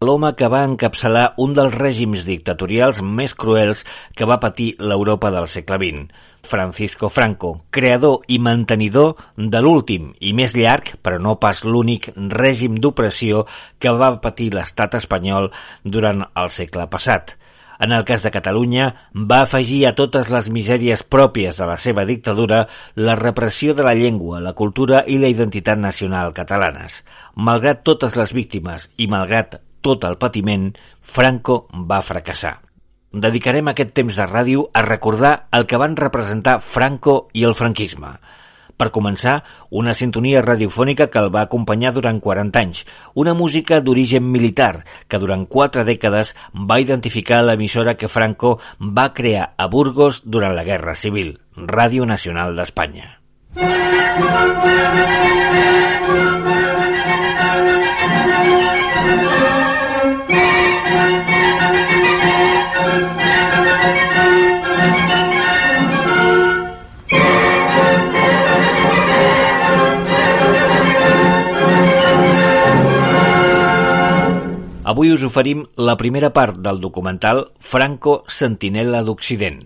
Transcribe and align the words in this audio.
l'home 0.00 0.30
que 0.32 0.48
va 0.48 0.62
encapçalar 0.64 1.22
un 1.44 1.50
dels 1.52 1.74
règims 1.76 2.22
dictatorials 2.24 3.02
més 3.18 3.34
cruels 3.42 3.82
que 4.16 4.28
va 4.30 4.38
patir 4.40 4.70
l'Europa 4.80 5.28
del 5.34 5.48
segle 5.54 5.76
XX. 5.82 6.22
Francisco 6.52 7.10
Franco, 7.12 7.50
creador 7.68 8.24
i 8.32 8.38
mantenidor 8.40 9.20
de 9.36 9.60
l'últim 9.60 10.08
i 10.24 10.32
més 10.32 10.56
llarg, 10.56 10.94
però 11.04 11.20
no 11.20 11.36
pas 11.44 11.60
l'únic, 11.68 12.08
règim 12.16 12.80
d'opressió 12.80 13.44
que 13.76 13.92
va 13.92 14.14
patir 14.24 14.48
l'estat 14.56 14.96
espanyol 15.02 15.52
durant 15.84 16.24
el 16.32 16.48
segle 16.56 16.88
passat. 16.88 17.36
En 17.84 17.92
el 17.92 18.08
cas 18.08 18.24
de 18.24 18.32
Catalunya, 18.32 18.90
va 19.12 19.44
afegir 19.44 19.84
a 19.84 19.94
totes 20.00 20.32
les 20.32 20.48
misèries 20.48 21.04
pròpies 21.04 21.60
de 21.60 21.68
la 21.68 21.76
seva 21.76 22.08
dictadura 22.08 22.66
la 22.96 23.20
repressió 23.20 23.76
de 23.76 23.84
la 23.84 23.98
llengua, 24.00 24.40
la 24.40 24.56
cultura 24.56 25.04
i 25.06 25.20
la 25.20 25.28
identitat 25.28 25.76
nacional 25.76 26.32
catalanes. 26.32 27.02
Malgrat 27.36 27.84
totes 27.84 28.16
les 28.16 28.32
víctimes 28.32 28.88
i 28.96 29.08
malgrat 29.08 29.60
tot 29.80 30.04
el 30.08 30.18
patiment, 30.18 30.70
Franco 31.00 31.66
va 31.72 32.02
fracassar. 32.02 32.58
Dedicarem 33.10 33.66
aquest 33.70 33.90
temps 33.96 34.16
de 34.20 34.26
ràdio 34.26 34.68
a 34.72 34.84
recordar 34.86 35.32
el 35.56 35.66
que 35.66 35.80
van 35.82 35.96
representar 35.98 36.60
Franco 36.62 37.24
i 37.34 37.42
el 37.48 37.56
franquisme. 37.58 38.12
Per 38.80 38.88
començar, 38.94 39.42
una 39.76 39.92
sintonia 39.92 40.40
radiofònica 40.44 41.10
que 41.12 41.20
el 41.20 41.28
va 41.34 41.42
acompanyar 41.44 41.92
durant 41.92 42.20
40 42.24 42.62
anys, 42.62 42.84
una 43.12 43.34
música 43.36 43.80
d'origen 43.84 44.24
militar 44.24 44.86
que 45.06 45.20
durant 45.20 45.44
quatre 45.44 45.84
dècades 45.84 46.32
va 46.70 46.80
identificar 46.80 47.42
l'emissora 47.44 47.98
que 48.00 48.08
Franco 48.08 48.56
va 48.80 49.10
crear 49.12 49.50
a 49.58 49.68
Burgos 49.68 50.22
durant 50.24 50.56
la 50.56 50.64
Guerra 50.64 50.94
Civil, 50.94 51.36
Ràdio 51.56 52.08
Nacional 52.08 52.56
d'Espanya. 52.56 53.18
Avui 75.00 75.14
us 75.14 75.22
oferim 75.24 75.62
la 75.80 75.94
primera 75.96 76.28
part 76.36 76.58
del 76.60 76.76
documental 76.76 77.38
Franco 77.56 78.18
Sentinela 78.28 78.98
d'Occident. 79.00 79.62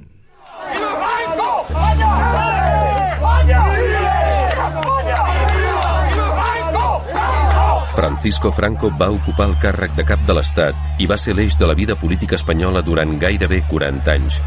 Francisco 7.96 8.52
Franco 8.52 8.92
va 9.00 9.08
ocupar 9.10 9.48
el 9.48 9.56
càrrec 9.58 9.96
de 9.98 10.04
cap 10.06 10.22
de 10.22 10.38
l'Estat 10.38 11.02
i 11.02 11.10
va 11.10 11.18
ser 11.18 11.34
l'eix 11.34 11.58
de 11.58 11.66
la 11.66 11.74
vida 11.74 11.98
política 11.98 12.38
espanyola 12.38 12.84
durant 12.86 13.16
gairebé 13.18 13.64
40 13.72 14.14
anys. 14.14 14.38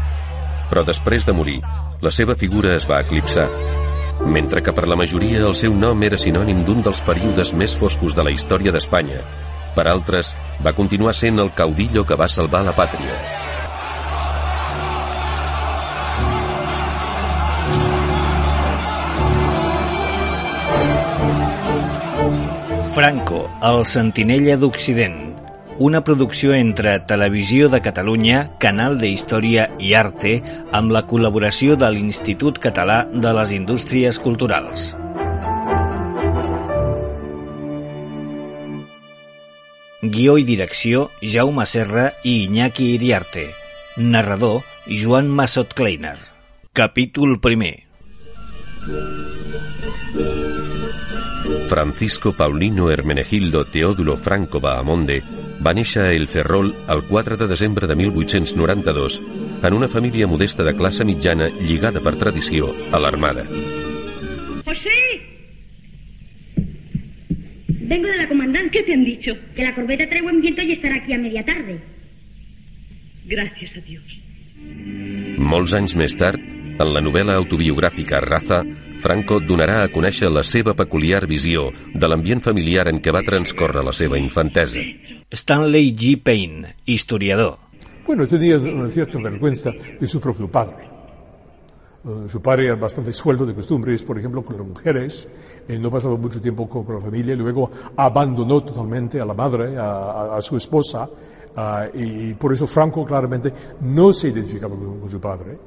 Però 0.72 0.86
després 0.88 1.28
de 1.28 1.36
morir, 1.36 1.58
la 2.00 2.14
seva 2.22 2.38
figura 2.46 2.72
es 2.80 2.88
va 2.88 3.02
eclipsar. 3.04 3.44
Mentre 4.24 4.64
que 4.64 4.72
per 4.72 4.88
la 4.88 4.96
majoria 4.96 5.44
el 5.52 5.54
seu 5.66 5.76
nom 5.76 6.08
era 6.08 6.16
sinònim 6.16 6.64
d'un 6.64 6.80
dels 6.80 7.04
períodes 7.04 7.52
més 7.52 7.76
foscos 7.76 8.16
de 8.16 8.24
la 8.24 8.32
història 8.32 8.72
d'Espanya, 8.72 9.20
per 9.78 9.86
altres, 9.86 10.34
va 10.64 10.74
continuar 10.74 11.14
sent 11.14 11.38
el 11.38 11.54
caudillo 11.54 12.02
que 12.04 12.18
va 12.18 12.26
salvar 12.26 12.64
la 12.66 12.74
pàtria. 12.74 13.14
Franco, 22.98 23.44
el 23.62 23.84
sentinella 23.86 24.56
d'Occident, 24.58 25.18
una 25.78 26.00
producció 26.02 26.56
entre 26.56 26.98
Televisió 26.98 27.68
de 27.70 27.78
Catalunya, 27.80 28.40
Canal 28.58 28.98
de 28.98 29.12
Història 29.14 29.68
i 29.78 29.92
Arte, 29.94 30.40
amb 30.74 30.90
la 30.90 31.04
col·laboració 31.06 31.78
de 31.78 31.92
l'Institut 31.94 32.58
Català 32.58 33.04
de 33.12 33.34
les 33.38 33.54
Indústries 33.54 34.18
Culturals. 34.18 34.96
Guió 40.00 40.36
i 40.38 40.44
direcció, 40.46 41.08
Jaume 41.20 41.64
Serra 41.66 42.12
i 42.22 42.44
Iñaki 42.44 42.92
Iriarte. 42.94 43.48
Narrador, 43.96 44.62
Joan 44.86 45.26
Massot 45.28 45.74
Kleiner. 45.74 46.18
Capítol 46.72 47.40
primer. 47.40 47.82
Francisco 51.66 52.32
Paulino 52.36 52.92
Hermenegildo 52.92 53.66
Teodulo 53.66 54.16
Franco 54.16 54.60
Bahamonde 54.60 55.18
va 55.66 55.74
néixer 55.74 56.04
a 56.06 56.12
El 56.14 56.28
Ferrol 56.30 56.70
el 56.86 57.02
4 57.08 57.36
de 57.36 57.48
desembre 57.50 57.90
de 57.90 57.96
1892 57.96 59.20
en 59.66 59.74
una 59.74 59.88
família 59.88 60.28
modesta 60.30 60.62
de 60.62 60.76
classe 60.76 61.04
mitjana 61.04 61.48
lligada 61.48 62.00
per 62.00 62.14
tradició 62.16 62.70
a 62.92 63.02
l'armada. 63.02 63.48
José, 64.62 64.98
vengo 67.90 68.06
de 68.06 68.16
la 68.16 68.28
comandante. 68.48 68.78
¿Qué 68.78 68.84
te 68.84 68.94
han 68.94 69.04
dicho? 69.04 69.32
Que 69.54 69.62
la 69.62 69.74
corbeta 69.74 70.08
trae 70.08 70.22
buen 70.22 70.40
viento 70.40 70.62
y 70.62 70.72
estará 70.72 70.96
aquí 70.96 71.12
a 71.12 71.18
media 71.18 71.44
tarde. 71.44 71.80
Gracias 73.26 73.76
a 73.76 73.80
Dios. 73.80 74.04
Molts 75.38 75.72
anys 75.76 75.94
més 75.94 76.16
tard, 76.18 76.40
en 76.82 76.88
la 76.90 77.00
novel·la 77.04 77.36
autobiogràfica 77.38 78.18
Raza, 78.24 78.64
Franco 78.98 79.38
donarà 79.38 79.84
a 79.84 79.90
conèixer 79.92 80.32
la 80.32 80.42
seva 80.42 80.74
peculiar 80.74 81.28
visió 81.30 81.68
de 81.94 82.10
l'ambient 82.10 82.42
familiar 82.42 82.88
en 82.90 82.98
què 82.98 83.14
va 83.14 83.22
transcórrer 83.22 83.84
la 83.86 83.94
seva 83.94 84.18
infantesa. 84.18 84.82
Stanley 85.30 85.92
G. 85.94 86.16
Payne, 86.18 86.74
historiador. 86.86 87.58
Bueno, 88.04 88.26
tenía 88.26 88.58
una 88.58 88.88
cierta 88.88 89.18
vergüenza 89.20 89.70
de 90.00 90.06
su 90.06 90.20
propio 90.20 90.50
padre. 90.50 90.97
Uh, 92.04 92.28
su 92.28 92.40
padre 92.40 92.66
era 92.66 92.76
bastante 92.76 93.12
sueldo 93.12 93.44
de 93.44 93.54
costumbres, 93.54 94.02
por 94.02 94.18
ejemplo, 94.18 94.44
con 94.44 94.56
las 94.56 94.66
mujeres. 94.66 95.28
Él 95.66 95.82
no 95.82 95.90
pasaba 95.90 96.16
mucho 96.16 96.40
tiempo 96.40 96.68
con, 96.68 96.84
con 96.84 96.94
la 96.94 97.00
familia. 97.00 97.34
Luego 97.34 97.70
abandonó 97.96 98.62
totalmente 98.62 99.20
a 99.20 99.26
la 99.26 99.34
madre, 99.34 99.76
a, 99.76 99.82
a, 99.82 100.36
a 100.36 100.42
su 100.42 100.56
esposa. 100.56 101.08
Uh, 101.56 101.96
y 101.96 102.34
por 102.34 102.52
eso 102.52 102.66
Franco 102.66 103.04
claramente 103.04 103.52
no 103.80 104.12
se 104.12 104.28
identificaba 104.28 104.76
con, 104.76 105.00
con 105.00 105.08
su 105.08 105.20
padre 105.20 105.58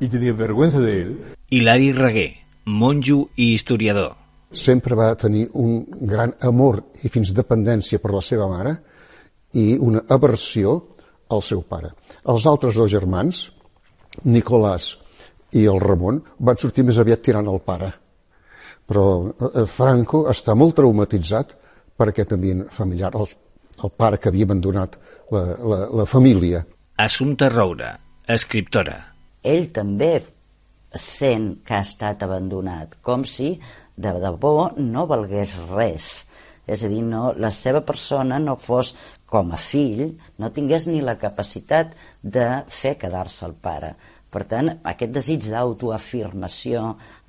y 0.00 0.08
tenía 0.08 0.32
vergüenza 0.32 0.80
de 0.80 1.02
él. 1.02 1.24
Hilari 1.50 1.92
Reguer, 1.92 2.32
monjo 2.64 3.30
i 3.36 3.54
historiador. 3.54 4.16
Sempre 4.50 4.94
va 4.94 5.14
tenir 5.16 5.50
un 5.52 5.84
gran 6.00 6.34
amor 6.40 6.82
i 7.04 7.10
fins 7.12 7.34
dependència 7.36 8.00
per 8.00 8.14
la 8.14 8.22
seva 8.24 8.46
mare 8.48 8.78
i 9.52 9.76
una 9.76 10.04
aversió 10.08 10.78
al 11.28 11.42
seu 11.44 11.60
pare. 11.68 11.90
Els 12.24 12.46
altres 12.48 12.78
dos 12.78 12.88
germans, 12.90 13.50
Nicolàs 14.24 14.94
i 15.56 15.64
el 15.70 15.80
Ramon, 15.80 16.20
van 16.38 16.60
sortir 16.60 16.84
més 16.84 16.98
aviat 17.00 17.22
tirant 17.24 17.48
el 17.48 17.60
pare. 17.64 17.90
Però 18.88 19.04
eh, 19.28 19.64
Franco 19.68 20.24
està 20.32 20.56
molt 20.56 20.76
traumatitzat 20.80 21.54
per 21.98 22.10
aquest 22.10 22.34
ambient 22.36 22.66
familiar, 22.72 23.12
el, 23.16 23.28
el 23.84 23.94
pare 23.96 24.20
que 24.20 24.30
havia 24.32 24.48
abandonat 24.48 24.98
la, 25.34 25.44
la, 25.58 25.78
la 26.02 26.06
família. 26.08 26.64
Assumpta 26.98 27.48
Roura, 27.52 27.92
escriptora. 28.28 28.98
Ell 29.42 29.70
també 29.74 30.12
sent 30.98 31.50
que 31.66 31.76
ha 31.76 31.84
estat 31.84 32.24
abandonat, 32.24 32.96
com 33.04 33.24
si 33.28 33.52
de 33.96 34.14
debò 34.22 34.72
no 34.78 35.06
valgués 35.10 35.56
res. 35.68 36.08
És 36.68 36.82
a 36.84 36.90
dir, 36.92 37.00
no, 37.04 37.32
la 37.40 37.50
seva 37.54 37.80
persona 37.80 38.38
no 38.42 38.56
fos 38.60 38.92
com 39.28 39.52
a 39.52 39.60
fill, 39.60 40.18
no 40.40 40.52
tingués 40.52 40.86
ni 40.88 41.00
la 41.04 41.16
capacitat 41.20 41.94
de 42.22 42.46
fer 42.72 42.96
quedar-se 43.00 43.46
el 43.48 43.54
pare. 43.56 43.94
Per 44.28 44.44
tant, 44.44 44.68
aquest 44.84 45.12
desig 45.14 45.46
d'autoafirmació 45.48 46.82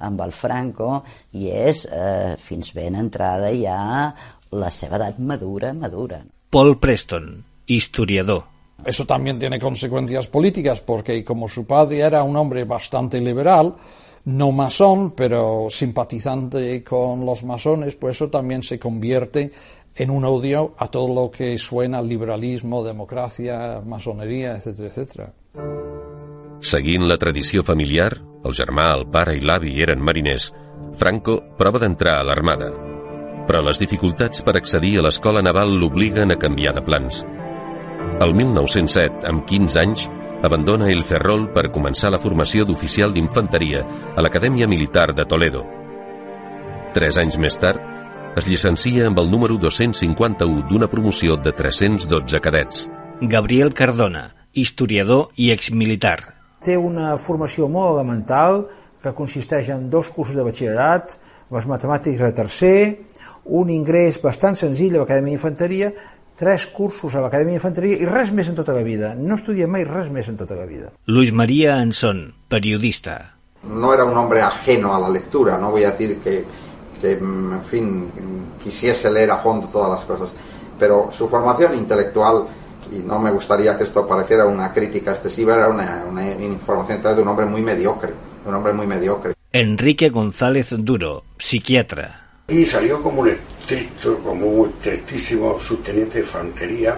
amb 0.04 0.22
el 0.26 0.34
Franco 0.36 1.00
i 1.40 1.48
és, 1.48 1.86
eh, 1.88 2.36
fins 2.38 2.74
ben 2.76 2.98
entrada 3.00 3.54
ja, 3.56 4.14
la 4.52 4.70
seva 4.70 4.98
edat 5.00 5.20
madura, 5.20 5.74
madura. 5.74 6.20
Paul 6.50 6.78
Preston, 6.80 7.44
historiador. 7.68 8.44
Eso 8.86 9.06
también 9.06 9.38
tiene 9.40 9.60
consecuencias 9.60 10.28
políticas 10.28 10.82
porque 10.82 11.24
como 11.24 11.48
su 11.48 11.66
padre 11.66 12.00
era 12.00 12.24
un 12.24 12.36
hombre 12.36 12.64
bastante 12.64 13.20
liberal, 13.20 13.76
no 14.26 14.52
masón, 14.52 15.12
pero 15.12 15.68
simpatizante 15.70 16.84
con 16.84 17.26
los 17.26 17.44
masones, 17.44 17.96
pues 17.96 18.16
eso 18.18 18.30
también 18.30 18.64
se 18.64 18.80
convierte 18.80 19.52
en 19.96 20.10
un 20.10 20.24
odio 20.24 20.76
a 20.78 20.88
todo 20.88 21.14
lo 21.14 21.32
que 21.32 21.58
suena 21.58 22.02
liberalismo, 22.02 22.84
democracia, 22.84 23.82
masonería, 23.86 24.56
etcétera, 24.56 24.88
etcétera. 24.90 25.34
Seguint 26.70 27.08
la 27.08 27.18
tradició 27.18 27.64
familiar, 27.64 28.12
el 28.46 28.56
germà, 28.56 28.92
el 28.98 29.06
pare 29.12 29.36
i 29.38 29.44
l'avi 29.44 29.78
eren 29.82 30.02
mariners, 30.04 30.50
Franco 31.00 31.40
prova 31.58 31.80
d'entrar 31.82 32.18
a 32.20 32.26
l'armada. 32.28 32.70
Però 33.48 33.62
les 33.66 33.80
dificultats 33.82 34.44
per 34.46 34.56
accedir 34.60 34.98
a 35.00 35.06
l'escola 35.08 35.42
naval 35.42 35.72
l'obliguen 35.82 36.32
a 36.32 36.40
canviar 36.40 36.76
de 36.78 36.84
plans. 36.86 37.24
El 38.20 38.36
1907, 38.36 39.24
amb 39.30 39.46
15 39.48 39.80
anys, 39.82 40.08
abandona 40.44 40.90
el 40.92 41.04
Ferrol 41.04 41.50
per 41.56 41.72
començar 41.74 42.12
la 42.14 42.22
formació 42.22 42.68
d'oficial 42.68 43.16
d'infanteria 43.16 43.86
a 44.16 44.24
l'Acadèmia 44.24 44.68
Militar 44.68 45.10
de 45.16 45.26
Toledo. 45.26 45.66
Tres 46.94 47.18
anys 47.22 47.38
més 47.38 47.58
tard, 47.60 47.82
Es 48.38 48.48
llicencia 48.48 49.08
amb 49.10 49.18
el 49.20 49.30
número 49.32 49.58
251 49.58 50.62
d'una 50.70 50.88
promoció 50.88 51.36
de 51.36 51.52
312 51.52 52.40
cadets. 52.40 52.86
Gabriel 53.22 53.74
Cardona, 53.74 54.30
historiador 54.54 55.30
i 55.36 55.52
exmilitar. 55.52 56.18
Té 56.66 56.76
una 56.78 57.16
formació 57.18 57.70
molt 57.72 57.96
elemental 57.96 58.66
que 59.04 59.16
consisteix 59.16 59.70
en 59.72 59.90
dos 59.90 60.10
cursos 60.12 60.36
de 60.36 60.44
batxillerat, 60.44 61.16
les 61.50 61.66
matemàtiques 61.66 62.22
de 62.22 62.34
tercer, 62.36 62.80
un 63.46 63.70
ingrés 63.74 64.20
bastant 64.22 64.58
senzill 64.60 64.98
a 64.98 65.04
l'Acadèmia 65.04 65.34
d'Infanteria, 65.34 65.92
tres 66.40 66.68
cursos 66.72 67.16
a 67.16 67.24
l'Acadèmia 67.24 67.58
d'Infanteria 67.58 68.00
i 68.00 68.08
res 68.08 68.32
més 68.36 68.52
en 68.52 68.60
tota 68.60 68.76
la 68.76 68.84
vida. 68.86 69.14
No 69.16 69.40
estudia 69.40 69.68
mai 69.68 69.86
res 69.88 70.12
més 70.14 70.30
en 70.32 70.38
tota 70.40 70.56
la 70.60 70.68
vida. 70.70 70.92
Luis 71.08 71.34
María 71.34 71.76
Anson, 71.80 72.30
periodista. 72.48 73.36
No 73.64 73.94
era 73.94 74.06
un 74.06 74.16
hombre 74.18 74.42
ajeno 74.42 74.94
a 74.96 75.00
la 75.00 75.10
lectura, 75.10 75.58
no 75.58 75.72
voy 75.72 75.84
a 75.84 75.92
decir 75.92 76.20
que, 76.24 76.46
que 77.02 77.12
en 77.12 77.64
fin, 77.64 78.12
quisiese 78.62 79.12
leer 79.12 79.32
a 79.32 79.38
fondo 79.38 79.68
todas 79.68 79.90
las 79.90 80.06
cosas, 80.06 80.34
pero 80.78 81.10
su 81.12 81.28
formación 81.28 81.76
intelectual 81.76 82.48
y 82.92 83.00
no 83.00 83.20
me 83.20 83.32
gustaría 83.32 83.78
que 83.78 83.84
esto 83.84 84.08
pareciera 84.08 84.46
una 84.46 84.72
crítica 84.72 85.12
excesiva, 85.12 85.56
era 85.56 85.70
una, 85.70 86.06
una 86.08 86.32
información 86.32 87.02
de 87.02 87.22
un 87.22 87.28
hombre 87.28 87.46
muy 87.46 87.62
mediocre, 87.62 88.14
de 88.44 88.50
un 88.50 88.56
hombre 88.56 88.74
muy 88.74 88.88
mediocre. 88.88 89.34
Enrique 89.52 90.10
González 90.10 90.76
Duro, 90.78 91.24
psiquiatra. 91.38 92.44
Y 92.48 92.66
salió 92.66 93.02
como 93.02 93.22
un 93.22 93.30
estricto, 93.30 94.18
como 94.20 94.46
un 94.46 94.70
estrictísimo 94.70 95.60
subteniente 95.60 96.16
de 96.16 96.20
infantería 96.22 96.98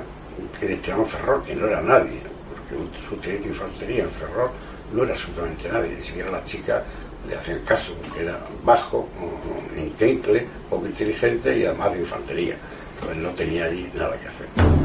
que 0.60 0.68
destinaba 0.68 1.06
Ferrol, 1.06 1.44
que 1.44 1.56
no 1.56 1.68
era 1.68 1.82
nadie, 1.82 2.20
porque 2.50 2.76
un 2.76 2.90
subteniente 3.10 3.48
de 3.48 3.54
infantería 3.54 4.04
en 4.04 4.10
Ferrol 4.12 4.50
no 4.94 5.04
era 5.04 5.14
absolutamente 5.14 5.70
nadie, 5.70 5.96
ni 5.98 6.04
siquiera 6.04 6.32
las 6.32 6.46
chicas 6.46 6.84
le 7.28 7.36
hacían 7.36 7.60
caso, 7.66 7.94
porque 8.02 8.24
era 8.24 8.40
bajo, 8.64 9.08
increíble, 9.78 10.46
poco 10.70 10.88
inteligente 10.88 11.58
y 11.58 11.66
además 11.66 11.94
de 11.94 12.00
infantería. 12.00 12.56
Entonces 12.96 13.24
no 13.24 13.30
tenía 13.30 13.66
allí 13.66 13.90
nada 13.96 14.18
que 14.18 14.28
hacer. 14.28 14.81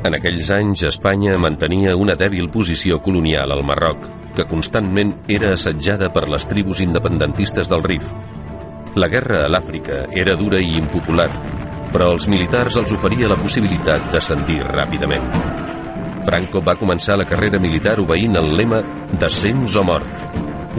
En 0.00 0.16
aquells 0.16 0.48
anys, 0.56 0.80
Espanya 0.88 1.34
mantenia 1.36 1.92
una 2.00 2.14
dèbil 2.16 2.46
posició 2.48 3.02
colonial 3.04 3.52
al 3.52 3.60
Marroc, 3.68 4.06
que 4.32 4.46
constantment 4.48 5.12
era 5.28 5.50
assetjada 5.52 6.08
per 6.14 6.24
les 6.32 6.46
tribus 6.48 6.80
independentistes 6.80 7.68
del 7.68 7.84
Rif. 7.84 8.06
La 8.96 9.10
guerra 9.12 9.42
a 9.44 9.50
l'Àfrica 9.52 10.06
era 10.16 10.38
dura 10.40 10.58
i 10.58 10.72
impopular, 10.80 11.28
però 11.92 12.08
als 12.14 12.30
militars 12.32 12.80
els 12.80 12.96
oferia 12.96 13.28
la 13.28 13.36
possibilitat 13.42 14.08
d'ascendir 14.14 14.62
ràpidament. 14.70 15.28
Franco 16.24 16.64
va 16.64 16.78
començar 16.80 17.18
la 17.20 17.28
carrera 17.28 17.60
militar 17.60 17.98
obeint 18.00 18.40
el 18.40 18.54
lema 18.56 18.80
«Descens 19.20 19.76
o 19.76 19.84
mort», 19.84 20.26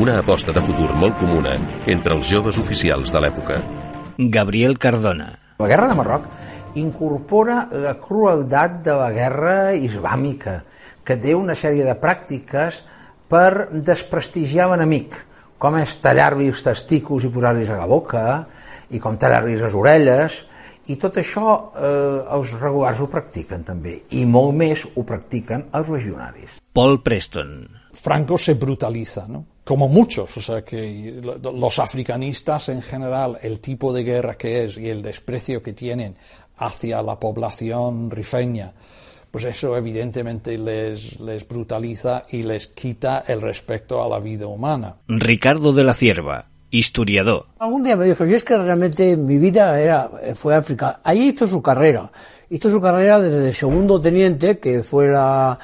una 0.02 0.18
aposta 0.18 0.54
de 0.56 0.66
futur 0.66 0.96
molt 0.98 1.20
comuna 1.22 1.58
entre 1.86 2.18
els 2.18 2.26
joves 2.26 2.58
oficials 2.58 3.14
de 3.14 3.22
l'època. 3.22 3.62
Gabriel 4.18 4.80
Cardona. 4.82 5.36
La 5.62 5.68
guerra 5.70 5.92
de 5.92 5.98
Marroc 6.00 6.26
incorpora 6.80 7.66
la 7.72 7.96
crueldat 8.00 8.82
de 8.86 8.96
la 8.98 9.10
guerra 9.16 9.56
islàmica, 9.74 10.62
que 11.04 11.18
té 11.18 11.36
una 11.36 11.56
sèrie 11.58 11.86
de 11.88 11.98
pràctiques 12.00 12.82
per 13.32 13.72
desprestigiar 13.72 14.70
l'enemic, 14.72 15.16
com 15.62 15.78
és 15.78 15.98
tallar-li 16.04 16.50
els 16.52 16.64
testicles 16.66 17.28
i 17.28 17.34
posar-los 17.34 17.70
a 17.70 17.80
la 17.80 17.90
boca, 17.90 18.24
i 18.92 19.00
com 19.00 19.18
tallar-li 19.18 19.58
les 19.60 19.76
orelles, 19.78 20.42
i 20.90 20.98
tot 21.00 21.20
això 21.22 21.52
eh, 21.78 22.24
els 22.36 22.56
regulars 22.58 23.00
ho 23.00 23.08
practiquen 23.12 23.64
també, 23.68 24.00
i 24.18 24.26
molt 24.26 24.56
més 24.58 24.88
ho 24.96 25.06
practiquen 25.08 25.70
els 25.78 25.92
legionaris. 25.94 26.58
Paul 26.74 27.02
Preston. 27.04 27.82
Franco 27.94 28.38
se 28.38 28.54
brutaliza, 28.56 29.28
¿no? 29.28 29.46
Como 29.64 29.88
muchos, 29.88 30.36
o 30.38 30.42
sea 30.42 30.64
que 30.64 31.22
los 31.22 31.80
africanistas 31.80 32.70
en 32.70 32.82
general, 32.82 33.38
el 33.42 33.60
tipo 33.60 33.94
de 33.94 34.04
guerra 34.04 34.34
que 34.34 34.64
es 34.66 34.78
y 34.78 34.90
el 34.90 35.02
desprecio 35.02 35.62
que 35.62 35.74
tienen 35.74 36.16
hacia 36.62 37.02
la 37.02 37.20
población 37.20 38.12
rifeña, 38.12 38.74
pues 39.32 39.46
eso 39.46 39.76
evidentemente 39.76 40.58
les, 40.58 41.20
les 41.20 41.48
brutaliza 41.48 42.24
y 42.30 42.44
les 42.44 42.68
quita 42.68 43.24
el 43.28 43.42
respeto 43.42 44.04
a 44.04 44.08
la 44.08 44.20
vida 44.20 44.46
humana. 44.46 44.98
Ricardo 45.08 45.74
de 45.74 45.84
la 45.84 45.96
Cierva, 45.96 46.46
historiador. 46.70 47.48
Algún 47.58 47.84
día 47.84 47.96
me 47.96 48.06
dijo, 48.06 48.26
yo 48.26 48.36
es 48.36 48.44
que 48.44 48.58
realmente 48.58 49.18
mi 49.18 49.40
vida 49.40 49.80
era, 49.82 50.12
fue 50.36 50.56
África. 50.56 51.00
Allí 51.04 51.30
hizo 51.30 51.48
su 51.48 51.64
carrera. 51.64 52.12
Hizo 52.52 52.70
su 52.70 52.80
carrera 52.80 53.20
desde 53.20 53.54
segundo 53.54 54.00
teniente, 54.00 54.60
que 54.60 54.84
fue 54.84 55.08
la, 55.08 55.58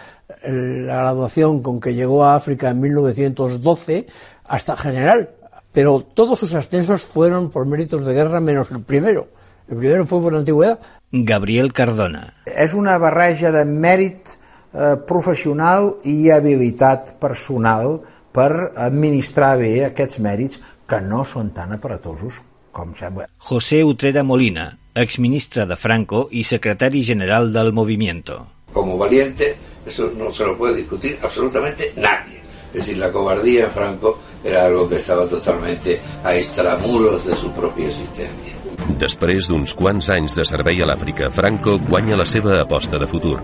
la 0.44 0.96
graduación 0.96 1.62
con 1.62 1.80
que 1.80 1.94
llegó 1.94 2.24
a 2.24 2.36
África 2.36 2.70
en 2.70 2.80
1912, 2.80 4.08
hasta 4.46 4.76
general. 4.76 5.30
Pero 5.72 6.02
todos 6.02 6.40
sus 6.40 6.56
ascensos 6.56 7.04
fueron 7.04 7.52
por 7.52 7.68
méritos 7.68 8.04
de 8.04 8.14
guerra 8.14 8.40
menos 8.40 8.72
el 8.72 8.82
primero. 8.82 9.28
El 9.70 9.78
primero 9.78 10.06
fue 10.06 10.22
por 10.22 10.34
la 10.34 10.40
antigüedad. 10.40 10.80
Gabriel 11.12 11.74
Cardona. 11.74 12.34
És 12.46 12.74
una 12.74 12.98
barreja 13.00 13.52
de 13.52 13.64
mèrit 13.68 14.34
eh, 14.34 14.96
professional 15.08 15.94
i 16.08 16.30
habilitat 16.32 17.16
personal 17.22 18.00
per 18.36 18.52
administrar 18.76 19.56
bé 19.60 19.74
aquests 19.88 20.22
mèrits 20.24 20.62
que 20.88 21.00
no 21.04 21.24
són 21.28 21.52
tan 21.56 21.74
aparatosos 21.76 22.42
com 22.78 22.94
sembla. 22.96 23.26
José 23.50 23.84
Utrera 23.84 24.24
Molina, 24.24 24.68
exministre 24.94 25.66
de 25.66 25.76
Franco 25.76 26.28
y 26.32 26.44
secretario 26.44 27.04
general 27.04 27.52
del 27.52 27.74
movimiento. 27.74 28.46
Como 28.72 28.98
valiente, 28.98 29.56
eso 29.86 30.12
no 30.16 30.30
se 30.30 30.46
lo 30.46 30.58
puede 30.58 30.78
discutir 30.78 31.18
absolutamente 31.22 31.92
nadie. 31.96 32.38
Es 32.74 32.86
decir, 32.86 32.98
la 32.98 33.12
cobardía 33.12 33.66
en 33.66 33.72
Franco 33.72 34.20
era 34.44 34.66
algo 34.66 34.88
que 34.88 34.98
estaba 34.98 35.26
totalmente 35.26 36.00
a 36.24 36.36
extramuros 36.36 37.26
de 37.26 37.34
su 37.34 37.52
propia 37.52 37.88
existencia. 37.88 38.57
Després 38.96 39.50
d'uns 39.52 39.74
quants 39.76 40.08
anys 40.14 40.34
de 40.38 40.46
servei 40.48 40.80
a 40.80 40.88
l'Àfrica, 40.88 41.28
Franco 41.36 41.76
guanya 41.90 42.16
la 42.16 42.26
seva 42.26 42.62
aposta 42.62 42.98
de 43.02 43.08
futur. 43.12 43.36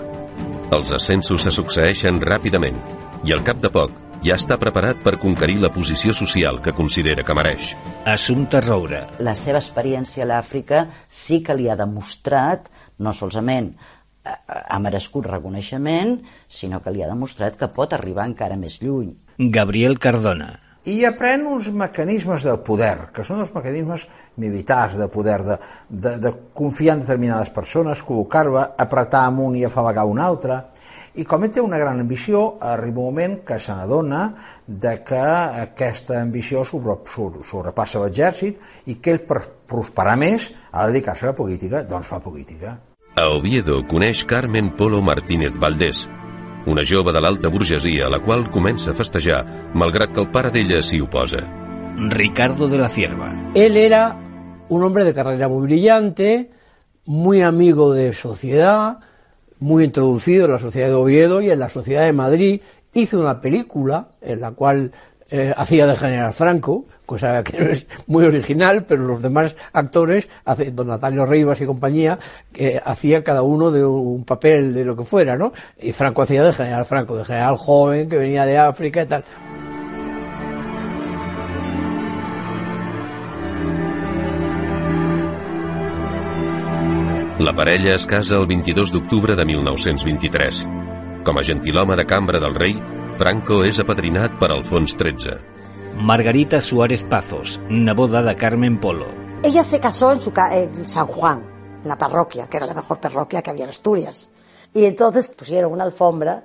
Els 0.71 0.91
ascensos 0.95 1.43
se 1.43 1.51
succeeixen 1.51 2.21
ràpidament 2.23 2.79
i 3.27 3.35
al 3.35 3.43
cap 3.43 3.59
de 3.61 3.69
poc 3.73 3.91
ja 4.23 4.37
està 4.39 4.55
preparat 4.57 5.03
per 5.03 5.17
conquerir 5.19 5.59
la 5.59 5.71
posició 5.75 6.15
social 6.15 6.61
que 6.63 6.73
considera 6.73 7.27
que 7.27 7.35
mereix. 7.35 7.73
Assumpta 8.07 8.63
Roure. 8.63 9.03
La 9.19 9.35
seva 9.35 9.59
experiència 9.59 10.23
a 10.23 10.29
l'Àfrica 10.31 10.87
sí 11.11 11.43
que 11.43 11.57
li 11.59 11.67
ha 11.67 11.75
demostrat, 11.75 12.71
no 13.03 13.11
solament 13.13 13.73
ha 14.23 14.79
merescut 14.79 15.27
reconeixement, 15.27 16.21
sinó 16.47 16.79
que 16.79 16.95
li 16.95 17.03
ha 17.03 17.11
demostrat 17.11 17.59
que 17.59 17.67
pot 17.75 17.91
arribar 17.93 18.29
encara 18.31 18.55
més 18.55 18.79
lluny. 18.79 19.11
Gabriel 19.37 19.99
Cardona 19.99 20.53
i 20.89 21.03
aprèn 21.07 21.45
uns 21.47 21.69
mecanismes 21.71 22.43
del 22.43 22.59
poder, 22.65 23.09
que 23.15 23.23
són 23.23 23.39
els 23.43 23.53
mecanismes 23.55 24.05
militars 24.41 24.97
de 24.99 25.07
poder, 25.11 25.39
de, 25.47 25.57
de, 25.87 26.17
de 26.19 26.33
confiar 26.55 26.97
en 26.97 27.05
determinades 27.05 27.53
persones, 27.55 28.03
col·locar-la, 28.03 28.73
apretar 28.77 29.23
amunt 29.29 29.55
i 29.55 29.63
afalagar 29.67 30.03
una 30.09 30.25
altra, 30.27 30.59
i 31.13 31.23
com 31.29 31.43
ell 31.45 31.51
té 31.53 31.61
una 31.61 31.77
gran 31.77 32.01
ambició, 32.01 32.57
arriba 32.59 32.99
un 33.03 33.11
moment 33.11 33.35
que 33.45 33.59
se 33.61 33.73
n'adona 33.75 34.23
de 34.65 34.95
que 35.05 35.21
aquesta 35.61 36.17
ambició 36.19 36.63
sobrepassa 36.65 38.01
l'exèrcit 38.01 38.89
i 38.89 38.97
que 38.97 39.13
ell 39.13 39.21
per 39.29 39.43
prosperar 39.69 40.17
més 40.17 40.49
ha 40.71 40.87
de 40.87 40.95
dedicar-se 40.95 41.29
a 41.29 41.31
la 41.31 41.37
política, 41.37 41.83
doncs 41.85 42.09
fa 42.09 42.19
política. 42.19 42.75
A 43.13 43.29
Oviedo 43.29 43.83
coneix 43.85 44.25
Carmen 44.25 44.73
Polo 44.73 45.03
Martínez 45.05 45.59
Valdés, 45.61 46.07
una 46.65 46.83
jove 46.87 47.11
de 47.11 47.21
l'alta 47.21 47.49
burgesia 47.49 48.07
a 48.07 48.11
la 48.13 48.19
qual 48.23 48.49
comença 48.51 48.91
a 48.91 48.95
festejar, 48.95 49.43
malgrat 49.73 50.13
que 50.13 50.21
el 50.23 50.29
pare 50.31 50.51
d'ella 50.51 50.81
s'hi 50.83 51.01
oposa. 51.03 51.41
Ricardo 52.09 52.67
de 52.69 52.77
la 52.77 52.89
Cierva. 52.89 53.31
Él 53.53 53.77
era 53.77 54.17
un 54.69 54.83
hombre 54.83 55.03
de 55.03 55.13
carrera 55.13 55.47
muy 55.47 55.67
brillante, 55.67 56.51
muy 57.05 57.41
amigo 57.41 57.93
de 57.93 58.13
sociedad, 58.13 58.99
muy 59.59 59.83
introducido 59.85 60.45
en 60.45 60.51
la 60.51 60.59
sociedad 60.59 60.87
de 60.87 60.95
Oviedo 60.95 61.41
y 61.41 61.49
en 61.49 61.59
la 61.59 61.69
sociedad 61.69 62.05
de 62.05 62.13
Madrid. 62.13 62.61
Hizo 62.93 63.19
una 63.19 63.41
película 63.41 64.09
en 64.21 64.41
la 64.41 64.51
cual 64.51 64.91
eh, 65.29 65.53
hacía 65.55 65.87
de 65.87 65.95
General 65.95 66.33
Franco, 66.33 66.85
cosa 67.05 67.43
que 67.43 67.59
no 67.59 67.69
es 67.69 67.85
muy 68.07 68.25
original, 68.25 68.85
pero 68.85 69.03
los 69.03 69.21
demás 69.21 69.55
actores, 69.73 70.29
don 70.73 70.87
Natalio 70.87 71.25
Rivas 71.25 71.61
y 71.61 71.65
compañía, 71.65 72.19
eh, 72.53 72.79
hacía 72.83 73.23
cada 73.23 73.41
uno 73.41 73.71
de 73.71 73.85
un 73.85 74.23
papel 74.25 74.73
de 74.73 74.85
lo 74.85 74.95
que 74.95 75.03
fuera, 75.03 75.35
¿no? 75.37 75.53
Y 75.79 75.91
Franco 75.91 76.21
hacía 76.21 76.43
de 76.43 76.53
General 76.53 76.85
Franco, 76.85 77.15
de 77.17 77.25
general 77.25 77.57
joven 77.57 78.09
que 78.09 78.17
venía 78.17 78.45
de 78.45 78.57
África 78.57 79.03
y 79.03 79.05
tal. 79.05 79.23
La 87.39 87.53
parella 87.53 87.95
es 87.95 88.05
casa 88.05 88.37
el 88.37 88.45
22 88.47 88.91
d'octubre 88.93 89.35
de 89.35 89.43
1923. 89.43 90.67
Com 91.25 91.37
a 91.37 91.41
de 91.95 92.05
cambra 92.05 92.39
del 92.39 92.55
rei, 92.55 92.79
Franco 93.23 93.61
és 93.63 93.77
apadrinat 93.79 94.33
per 94.35 94.49
Alfons 94.51 94.97
XIII. 94.99 95.37
Margarita 96.03 96.59
Suárez 96.59 97.05
Pazos, 97.07 97.53
neboda 97.69 98.19
de 98.21 98.33
Carmen 98.35 98.81
Polo. 98.83 99.07
Ella 99.41 99.63
se 99.63 99.79
casó 99.79 100.11
en, 100.11 100.19
su, 100.19 100.33
en 100.51 100.89
San 100.89 101.07
Juan, 101.07 101.39
en 101.81 101.87
la 101.87 101.97
parroquia, 101.97 102.49
que 102.49 102.57
era 102.57 102.65
la 102.65 102.73
mejor 102.73 102.99
parroquia 102.99 103.41
que 103.41 103.49
había 103.49 103.63
en 103.63 103.69
Asturias. 103.69 104.29
Y 104.73 104.83
entonces 104.83 105.29
pusieron 105.29 105.71
una 105.71 105.85
alfombra 105.85 106.43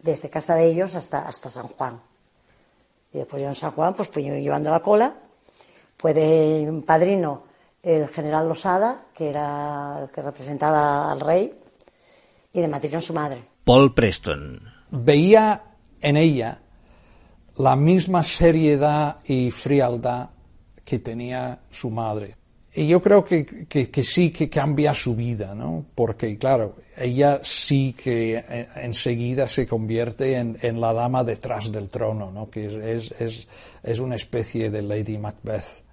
desde 0.00 0.30
casa 0.30 0.54
de 0.54 0.66
ellos 0.66 0.94
hasta, 0.94 1.26
hasta 1.26 1.50
San 1.50 1.66
Juan. 1.66 2.00
Y 3.12 3.18
después 3.18 3.42
yo 3.42 3.48
en 3.48 3.56
San 3.56 3.72
Juan, 3.72 3.94
pues, 3.94 4.08
pues 4.08 4.24
llevando 4.24 4.70
la 4.70 4.82
cola, 4.82 5.12
Fue 5.98 6.14
de 6.14 6.84
padrino 6.86 7.42
el 7.82 8.06
general 8.06 8.48
Losada, 8.48 9.06
que 9.12 9.30
era 9.30 10.02
el 10.02 10.10
que 10.10 10.22
representaba 10.22 11.10
al 11.10 11.18
rey, 11.18 11.52
y 12.52 12.60
de 12.60 12.68
madrina 12.68 13.00
su 13.00 13.12
madre. 13.12 13.42
Paul 13.64 13.92
Preston. 13.92 14.60
Veía 14.88 15.65
en 16.00 16.16
ella 16.16 16.60
la 17.58 17.76
misma 17.76 18.22
seriedad 18.22 19.18
y 19.24 19.50
frialdad 19.50 20.30
que 20.84 20.98
tenía 20.98 21.60
su 21.70 21.90
madre. 21.90 22.36
Y 22.74 22.88
yo 22.88 23.00
creo 23.00 23.24
que, 23.24 23.46
que, 23.66 24.02
sí 24.02 24.30
que 24.30 24.50
cambia 24.50 24.92
su 24.92 25.16
vida, 25.16 25.54
¿no? 25.54 25.86
Porque, 25.94 26.36
claro, 26.36 26.76
ella 26.98 27.40
sí 27.42 27.94
que 27.94 28.36
eh, 28.36 28.68
enseguida 28.76 29.48
se 29.48 29.66
convierte 29.66 30.36
en, 30.36 30.58
en 30.60 30.78
la 30.78 30.92
dama 30.92 31.24
detrás 31.24 31.72
del 31.72 31.88
trono, 31.88 32.30
¿no? 32.30 32.50
Que 32.50 32.66
es, 32.66 33.12
es, 33.18 33.48
es 33.82 33.98
una 33.98 34.16
especie 34.16 34.70
de 34.70 34.82
Lady 34.82 35.16
Macbeth. 35.16 35.86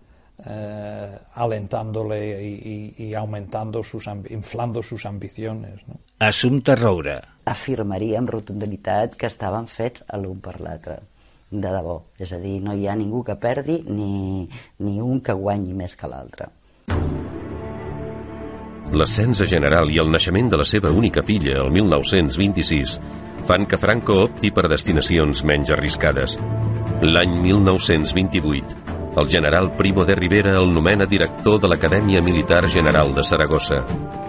Eh, 0.45 1.17
alentándole 1.35 2.43
y, 2.43 2.95
y, 2.97 3.13
aumentando 3.13 3.83
sus 3.83 4.07
inflando 4.29 4.81
sus 4.81 5.05
ambiciones. 5.05 5.87
No? 5.87 5.99
Assumpta 6.19 6.75
Roura. 6.75 7.32
Afirmaria 7.45 8.19
amb 8.19 8.31
rotunditat 8.31 9.17
que 9.19 9.27
estaven 9.27 9.67
fets 9.67 10.05
l'un 10.15 10.39
per 10.39 10.59
l'altre 10.61 11.01
de 11.53 11.69
debò. 11.69 11.99
És 12.17 12.33
a 12.33 12.39
dir, 12.41 12.59
no 12.63 12.73
hi 12.73 12.87
ha 12.87 12.95
ningú 12.97 13.23
que 13.23 13.35
perdi 13.37 13.83
ni, 13.87 14.47
ni 14.79 14.99
un 15.01 15.21
que 15.21 15.35
guanyi 15.37 15.73
més 15.77 15.95
que 15.99 16.09
l'altre. 16.09 16.49
L'ascens 18.93 19.41
a 19.41 19.47
general 19.49 19.89
i 19.89 19.99
el 20.01 20.11
naixement 20.13 20.51
de 20.51 20.57
la 20.61 20.65
seva 20.69 20.91
única 20.93 21.23
filla 21.25 21.59
el 21.63 21.71
1926 21.73 22.99
fan 23.47 23.65
que 23.67 23.79
Franco 23.81 24.19
opti 24.23 24.51
per 24.55 24.67
destinacions 24.71 25.43
menys 25.43 25.71
arriscades. 25.73 26.37
L'any 27.03 27.33
1928, 27.41 28.77
el 29.19 29.29
general 29.29 29.73
Primo 29.75 30.05
de 30.05 30.15
Rivera 30.15 30.55
el 30.61 30.71
nomena 30.73 31.09
director 31.09 31.59
de 31.59 31.67
l'Acadèmia 31.73 32.21
Militar 32.21 32.67
General 32.69 33.11
de 33.13 33.23
Saragossa. 33.23 33.83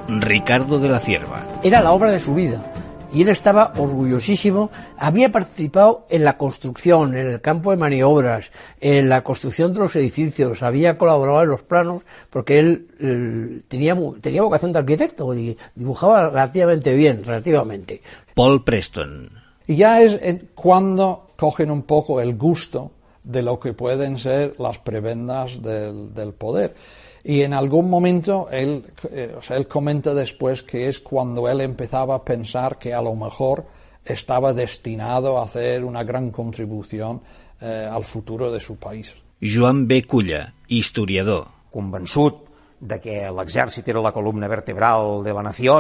Ricardo 0.09 0.80
de 0.80 0.88
la 0.88 1.00
Cierva. 1.00 1.44
Era 1.62 1.80
la 1.80 1.92
obra 1.92 2.11
de 2.11 2.21
su 2.21 2.35
vida. 2.35 2.73
Y 3.14 3.23
él 3.23 3.28
estaba 3.28 3.73
orgullosísimo. 3.78 4.71
Había 4.99 5.30
participado 5.30 6.06
en 6.11 6.25
la 6.25 6.37
construcción, 6.37 7.16
en 7.16 7.26
el 7.26 7.40
campo 7.40 7.71
de 7.71 7.76
maniobras, 7.76 8.50
en 8.80 9.09
la 9.09 9.23
construcción 9.23 9.73
de 9.73 9.80
los 9.80 9.97
edificios, 9.97 10.62
había 10.62 10.99
colaborado 10.99 11.42
en 11.44 11.49
los 11.49 11.62
planos, 11.62 12.02
porque 12.28 12.59
él, 12.59 12.88
él 12.99 13.64
tenía, 13.68 13.97
tenía 14.21 14.42
vocación 14.42 14.73
de 14.73 14.80
arquitecto, 14.80 15.33
dibujaba 15.75 16.28
relativamente 16.28 16.94
bien, 16.94 17.25
relativamente. 17.25 18.02
Paul 18.35 18.64
Preston. 18.64 19.30
Y 19.66 19.76
ya 19.76 20.02
es 20.02 20.18
cuando 20.54 21.28
cogen 21.37 21.71
un 21.71 21.83
poco 21.83 22.21
el 22.21 22.37
gusto 22.37 22.90
de 23.23 23.42
lo 23.42 23.59
que 23.59 23.73
pueden 23.73 24.18
ser 24.18 24.56
las 24.59 24.78
prebendas 24.78 25.62
del, 25.62 26.12
del 26.12 26.35
poder. 26.35 26.75
Y 27.24 27.40
en 27.40 27.54
algún 27.54 27.88
momento 27.88 28.48
él, 28.52 28.84
eh, 29.10 29.34
o 29.36 29.40
sea, 29.40 29.56
él 29.56 29.66
comenta 29.66 30.12
después 30.12 30.62
que 30.62 30.88
es 30.88 31.00
cuando 31.00 31.48
él 31.48 31.62
empezaba 31.62 32.16
a 32.16 32.24
pensar 32.24 32.78
que 32.78 32.92
a 32.92 33.00
lo 33.00 33.14
mejor 33.14 33.64
estaba 34.04 34.52
destinado 34.52 35.38
a 35.38 35.44
hacer 35.44 35.84
una 35.84 36.04
gran 36.04 36.30
contribución 36.30 37.22
eh, 37.60 37.88
al 37.90 38.04
futuro 38.04 38.52
de 38.52 38.60
su 38.60 38.76
país. 38.76 39.14
Joan 39.40 39.88
B. 39.88 40.02
Culla, 40.04 40.52
historiador. 40.68 41.48
Convençut 41.70 42.43
de 42.84 42.98
que 43.00 43.16
l'exèrcit 43.32 43.86
era 43.88 44.02
la 44.04 44.12
columna 44.12 44.48
vertebral 44.50 45.22
de 45.24 45.32
la 45.32 45.42
nació 45.46 45.78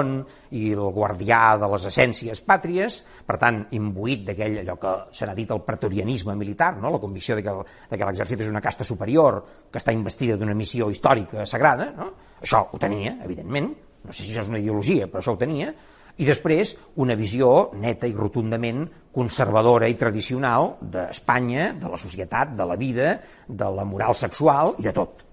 i 0.56 0.70
el 0.72 0.86
guardià 0.96 1.58
de 1.60 1.68
les 1.74 1.84
essències 1.90 2.40
pàtries, 2.48 2.96
per 3.28 3.36
tant, 3.40 3.60
imbuït 3.76 4.24
d'aquell 4.24 4.62
allò 4.62 4.76
que 4.80 4.92
se 5.12 5.28
n'ha 5.28 5.36
dit 5.36 5.50
el 5.52 5.60
pretorianisme 5.66 6.36
militar, 6.40 6.72
no? 6.80 6.92
la 6.94 7.02
convicció 7.02 7.36
de 7.36 7.44
que, 7.44 7.56
de 7.90 7.98
que 7.98 8.08
l'exèrcit 8.08 8.40
és 8.40 8.48
una 8.48 8.62
casta 8.64 8.86
superior 8.88 9.42
que 9.70 9.80
està 9.82 9.92
investida 9.92 10.38
d'una 10.40 10.56
missió 10.56 10.88
històrica 10.88 11.44
sagrada, 11.44 11.90
no? 11.96 12.12
això 12.40 12.64
ho 12.72 12.80
tenia, 12.80 13.18
evidentment, 13.24 13.74
no 14.04 14.12
sé 14.12 14.24
si 14.24 14.32
això 14.32 14.46
és 14.46 14.52
una 14.52 14.62
ideologia, 14.62 15.08
però 15.08 15.20
això 15.20 15.36
ho 15.36 15.40
tenia, 15.40 15.74
i 16.16 16.24
després 16.28 16.76
una 17.02 17.16
visió 17.18 17.50
neta 17.82 18.08
i 18.08 18.14
rotundament 18.16 18.86
conservadora 19.12 19.90
i 19.90 19.98
tradicional 20.00 20.76
d'Espanya, 20.80 21.72
de 21.80 21.90
la 21.90 22.00
societat, 22.00 22.54
de 22.56 22.68
la 22.70 22.78
vida, 22.80 23.18
de 23.48 23.70
la 23.76 23.84
moral 23.84 24.16
sexual 24.16 24.76
i 24.78 24.88
de 24.88 24.96
tot. 24.96 25.24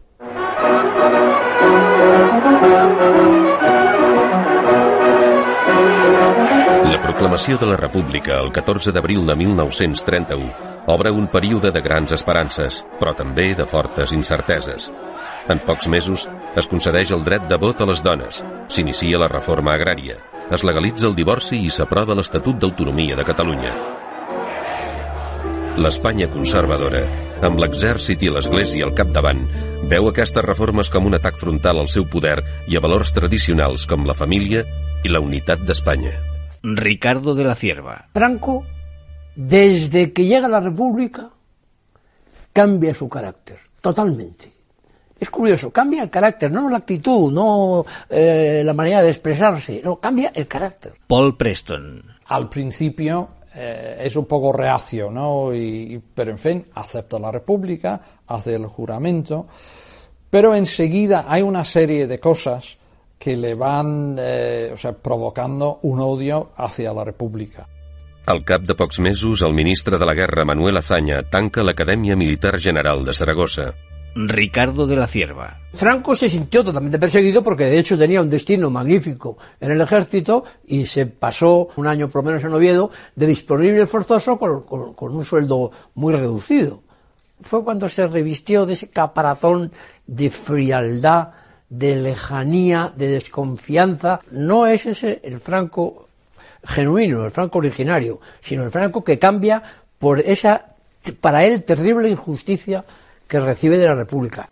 La 6.92 7.00
proclamació 7.04 7.58
de 7.58 7.68
la 7.70 7.78
República 7.78 8.40
el 8.40 8.52
14 8.52 8.92
d'abril 8.96 9.26
de 9.26 9.36
1931 9.36 10.72
obre 10.88 11.12
un 11.12 11.28
període 11.28 11.72
de 11.72 11.82
grans 11.82 12.12
esperances, 12.12 12.82
però 13.00 13.14
també 13.16 13.54
de 13.56 13.66
fortes 13.70 14.12
incerteses. 14.12 14.92
En 15.50 15.62
pocs 15.66 15.88
mesos 15.88 16.28
es 16.58 16.68
concedeix 16.68 17.14
el 17.16 17.24
dret 17.24 17.48
de 17.50 17.58
vot 17.62 17.82
a 17.82 17.90
les 17.90 18.04
dones, 18.04 18.44
s'inicia 18.68 19.22
la 19.22 19.30
reforma 19.32 19.76
agrària, 19.78 20.18
es 20.52 20.66
legalitza 20.68 21.08
el 21.08 21.16
divorci 21.16 21.62
i 21.66 21.72
s'aprova 21.72 22.18
l'Estatut 22.18 22.60
d'Autonomia 22.60 23.16
de 23.16 23.28
Catalunya. 23.28 24.01
L'Espanya 25.80 26.28
conservadora, 26.28 27.06
amb 27.48 27.62
l'exèrcit 27.64 28.26
i 28.26 28.30
l'Església 28.30 28.84
al 28.84 28.92
capdavant, 28.92 29.40
veu 29.88 30.10
aquestes 30.10 30.44
reformes 30.44 30.90
com 30.92 31.06
un 31.08 31.16
atac 31.16 31.38
frontal 31.40 31.80
al 31.80 31.88
seu 31.88 32.04
poder 32.12 32.42
i 32.68 32.76
a 32.76 32.82
valors 32.84 33.14
tradicionals 33.16 33.86
com 33.88 34.04
la 34.06 34.14
família 34.14 34.66
y 35.02 35.10
la 35.10 35.22
unidad 35.24 35.60
de 35.64 35.72
España. 35.72 36.12
Ricardo 36.62 37.36
de 37.36 37.46
la 37.46 37.56
Cierva. 37.56 38.10
Franco, 38.14 38.66
desde 39.36 40.12
que 40.12 40.26
llega 40.26 40.48
a 40.48 40.56
la 40.58 40.60
República, 40.60 41.30
cambia 42.52 42.94
su 42.94 43.08
carácter, 43.08 43.60
totalmente. 43.80 44.52
Es 45.18 45.30
curioso, 45.30 45.72
cambia 45.72 46.04
el 46.04 46.10
carácter, 46.10 46.52
no 46.52 46.70
la 46.70 46.78
actitud, 46.78 47.32
no 47.32 47.86
eh, 48.10 48.62
la 48.66 48.74
manera 48.74 49.02
de 49.02 49.10
expresarse, 49.10 49.82
no, 49.82 50.02
cambia 50.02 50.34
el 50.36 50.48
carácter. 50.48 50.96
Paul 51.08 51.38
Preston. 51.38 52.04
Al 52.26 52.50
principio 52.50 53.41
eh, 53.56 53.98
es 54.02 54.16
un 54.16 54.26
poco 54.26 54.54
reacio, 54.54 55.10
¿no? 55.10 55.54
Y, 55.54 56.02
pero 56.14 56.32
en 56.32 56.38
fin, 56.38 56.66
acepta 56.74 57.20
la 57.20 57.32
República, 57.32 58.02
hace 58.28 58.56
el 58.56 58.66
juramento, 58.66 59.48
pero 60.30 60.56
enseguida 60.56 61.26
hay 61.28 61.42
una 61.42 61.66
serie 61.66 62.08
de 62.08 62.20
cosas 62.20 62.78
que 63.20 63.38
le 63.38 63.54
van 63.54 64.16
eh, 64.20 64.72
o 64.74 64.78
sea, 64.78 64.94
provocando 64.94 65.80
un 65.84 66.00
odio 66.00 66.52
hacia 66.56 66.94
la 66.94 67.04
República. 67.04 67.68
Al 68.26 68.44
cap 68.46 68.62
de 68.62 68.76
pocs 68.76 69.00
mesos, 69.00 69.42
el 69.42 69.54
ministre 69.54 69.98
de 69.98 70.06
la 70.06 70.14
Guerra, 70.14 70.46
Manuel 70.46 70.78
Azaña, 70.78 71.24
tanca 71.24 71.64
l'Acadèmia 71.64 72.16
Militar 72.16 72.60
General 72.60 73.04
de 73.04 73.14
Zaragoza. 73.14 73.74
Ricardo 74.16 74.88
de 74.88 74.96
la 74.96 75.08
Cierva. 75.08 75.60
Franco 75.74 76.16
se 76.16 76.28
sintió 76.28 76.64
totalmente 76.64 77.00
perseguido 77.00 77.42
porque 77.42 77.66
de 77.66 77.80
hecho 77.80 77.98
tenía 77.98 78.22
un 78.22 78.30
destino 78.30 78.70
magnífico 78.70 79.38
en 79.60 79.72
el 79.72 79.82
ejército 79.82 80.44
y 80.68 80.86
se 80.86 81.06
pasó 81.06 81.70
un 81.78 81.88
año 81.88 82.10
por 82.10 82.24
lo 82.24 82.28
menos 82.28 82.44
en 82.44 82.54
Oviedo 82.54 82.92
de 83.16 83.28
disponible 83.28 83.86
forzoso 83.86 84.38
con, 84.38 84.64
con, 84.64 84.94
con 84.94 85.16
un 85.16 85.24
sueldo 85.24 85.72
muy 85.96 86.14
reducido. 86.14 86.82
Fue 87.42 87.64
cuando 87.64 87.90
se 87.90 88.06
revistió 88.08 88.66
de 88.66 88.74
ese 88.74 88.90
caparazón 88.90 89.72
de 90.06 90.30
frialdad, 90.30 91.30
de 91.70 91.96
lejanía, 91.96 92.94
de 92.96 93.08
desconfianza. 93.08 94.20
No 94.30 94.68
es 94.68 94.86
ese 94.86 95.22
el 95.24 95.40
Franco 95.40 96.10
genuino, 96.64 97.26
el 97.26 97.32
Franco 97.32 97.60
originario, 97.60 98.20
sino 98.42 98.64
el 98.64 98.72
Franco 98.72 99.04
que 99.04 99.18
cambia 99.18 99.64
por 99.98 100.20
esa, 100.20 100.76
para 101.20 101.46
él, 101.46 101.64
terrible 101.64 102.10
injusticia 102.10 102.84
que 103.32 103.40
recibe 103.40 103.78
de 103.78 103.88
la 103.88 103.96
República. 103.96 104.50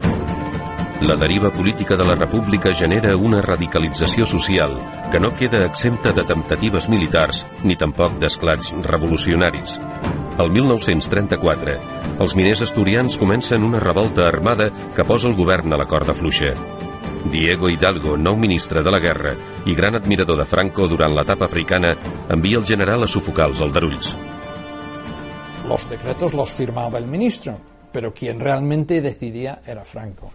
La 1.02 1.18
deriva 1.18 1.52
política 1.52 1.98
de 1.98 2.06
la 2.06 2.16
República 2.16 2.74
genera 2.74 3.16
una 3.18 3.42
radicalització 3.42 4.26
social 4.26 4.78
que 5.12 5.20
no 5.20 5.34
queda 5.36 5.66
exempta 5.66 6.14
de 6.14 6.24
temptatives 6.24 6.88
militars 6.88 7.42
ni 7.64 7.76
tampoc 7.76 8.16
d'esclats 8.22 8.72
revolucionaris. 8.88 9.74
El 10.40 10.52
1934, 10.56 11.74
els 12.24 12.36
miners 12.40 12.64
asturians 12.64 13.18
comencen 13.20 13.66
una 13.68 13.82
revolta 13.84 14.30
armada 14.30 14.70
que 14.96 15.04
posa 15.04 15.28
el 15.28 15.36
govern 15.36 15.76
a 15.76 15.80
la 15.82 15.88
corda 15.88 16.16
fluixa. 16.16 16.54
Diego 17.34 17.68
Hidalgo, 17.68 18.16
nou 18.16 18.38
ministre 18.40 18.80
de 18.80 18.94
la 18.96 19.02
guerra 19.04 19.34
i 19.68 19.76
gran 19.76 20.00
admirador 20.00 20.40
de 20.40 20.46
Franco 20.48 20.88
durant 20.88 21.18
l'etapa 21.18 21.50
africana, 21.52 21.98
envia 22.32 22.62
el 22.64 22.68
general 22.68 23.04
a 23.04 23.12
sufocar 23.12 23.50
els 23.52 23.60
aldarulls. 23.60 24.14
Los 25.68 25.84
decretos 25.90 26.34
los 26.34 26.56
firmaba 26.56 26.98
el 26.98 27.08
ministro, 27.08 27.60
pero 27.92 28.14
quien 28.14 28.40
realmente 28.40 29.02
decidía 29.02 29.62
era 29.66 29.86
Franco. 29.86 30.32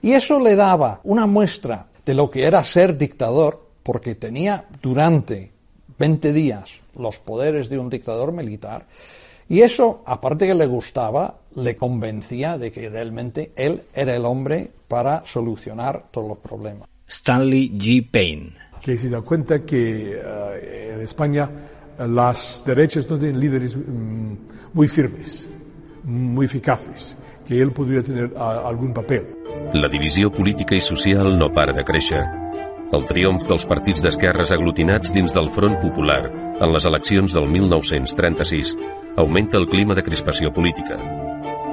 Y 0.00 0.12
eso 0.12 0.40
le 0.40 0.56
daba 0.56 1.00
una 1.04 1.26
muestra 1.26 1.86
de 2.04 2.14
lo 2.14 2.30
que 2.30 2.44
era 2.44 2.64
ser 2.64 2.98
dictador, 2.98 3.68
porque 3.82 4.14
tenía 4.14 4.66
durante 4.80 5.52
20 5.98 6.32
días 6.32 6.80
los 6.96 7.18
poderes 7.18 7.68
de 7.68 7.78
un 7.78 7.88
dictador 7.88 8.32
militar, 8.32 8.86
y 9.48 9.60
eso, 9.60 10.02
aparte 10.06 10.46
que 10.46 10.54
le 10.54 10.66
gustaba, 10.66 11.38
le 11.56 11.76
convencía 11.76 12.56
de 12.56 12.72
que 12.72 12.88
realmente 12.88 13.52
él 13.56 13.82
era 13.92 14.16
el 14.16 14.24
hombre 14.24 14.70
para 14.88 15.26
solucionar 15.26 16.06
todos 16.10 16.28
los 16.28 16.38
problemas. 16.38 16.88
Stanley 17.06 17.70
G. 17.76 18.10
Payne. 18.10 18.54
Que 18.80 18.96
se 18.96 19.10
da 19.10 19.20
cuenta 19.20 19.62
que 19.62 20.16
uh, 20.16 20.94
en 20.94 21.00
España 21.02 21.50
las 21.98 22.62
derechas 22.64 23.08
no 23.10 23.18
tienen 23.18 23.38
líderes 23.38 23.76
um, 23.76 24.36
muy 24.72 24.88
firmes, 24.88 25.46
muy 26.04 26.46
eficaces, 26.46 27.16
que 27.46 27.60
él 27.60 27.72
podría 27.72 28.02
tener 28.02 28.32
a, 28.36 28.68
algun 28.68 28.92
paper. 28.92 29.26
La 29.74 29.88
divisió 29.88 30.30
política 30.30 30.74
i 30.74 30.80
social 30.80 31.36
no 31.38 31.52
para 31.52 31.72
de 31.72 31.84
créixer. 31.84 32.22
El 32.92 33.06
triomf 33.08 33.46
dels 33.48 33.64
partits 33.68 34.02
d'esquerres 34.04 34.52
aglutinats 34.52 35.12
dins 35.14 35.32
del 35.32 35.48
Front 35.54 35.78
Popular 35.80 36.26
en 36.60 36.72
les 36.74 36.84
eleccions 36.84 37.32
del 37.32 37.48
1936 37.48 38.76
augmenta 39.16 39.56
el 39.56 39.68
clima 39.68 39.94
de 39.94 40.04
crispació 40.04 40.52
política. 40.52 40.98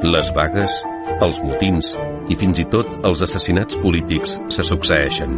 Les 0.03 0.31
vagues, 0.35 0.71
els 1.19 1.41
motins 1.43 1.95
i 2.31 2.37
fins 2.39 2.61
i 2.63 2.67
tot 2.71 2.87
els 3.03 3.23
assassinats 3.25 3.79
polítics 3.83 4.37
se 4.47 4.63
succeeixen. 4.63 5.35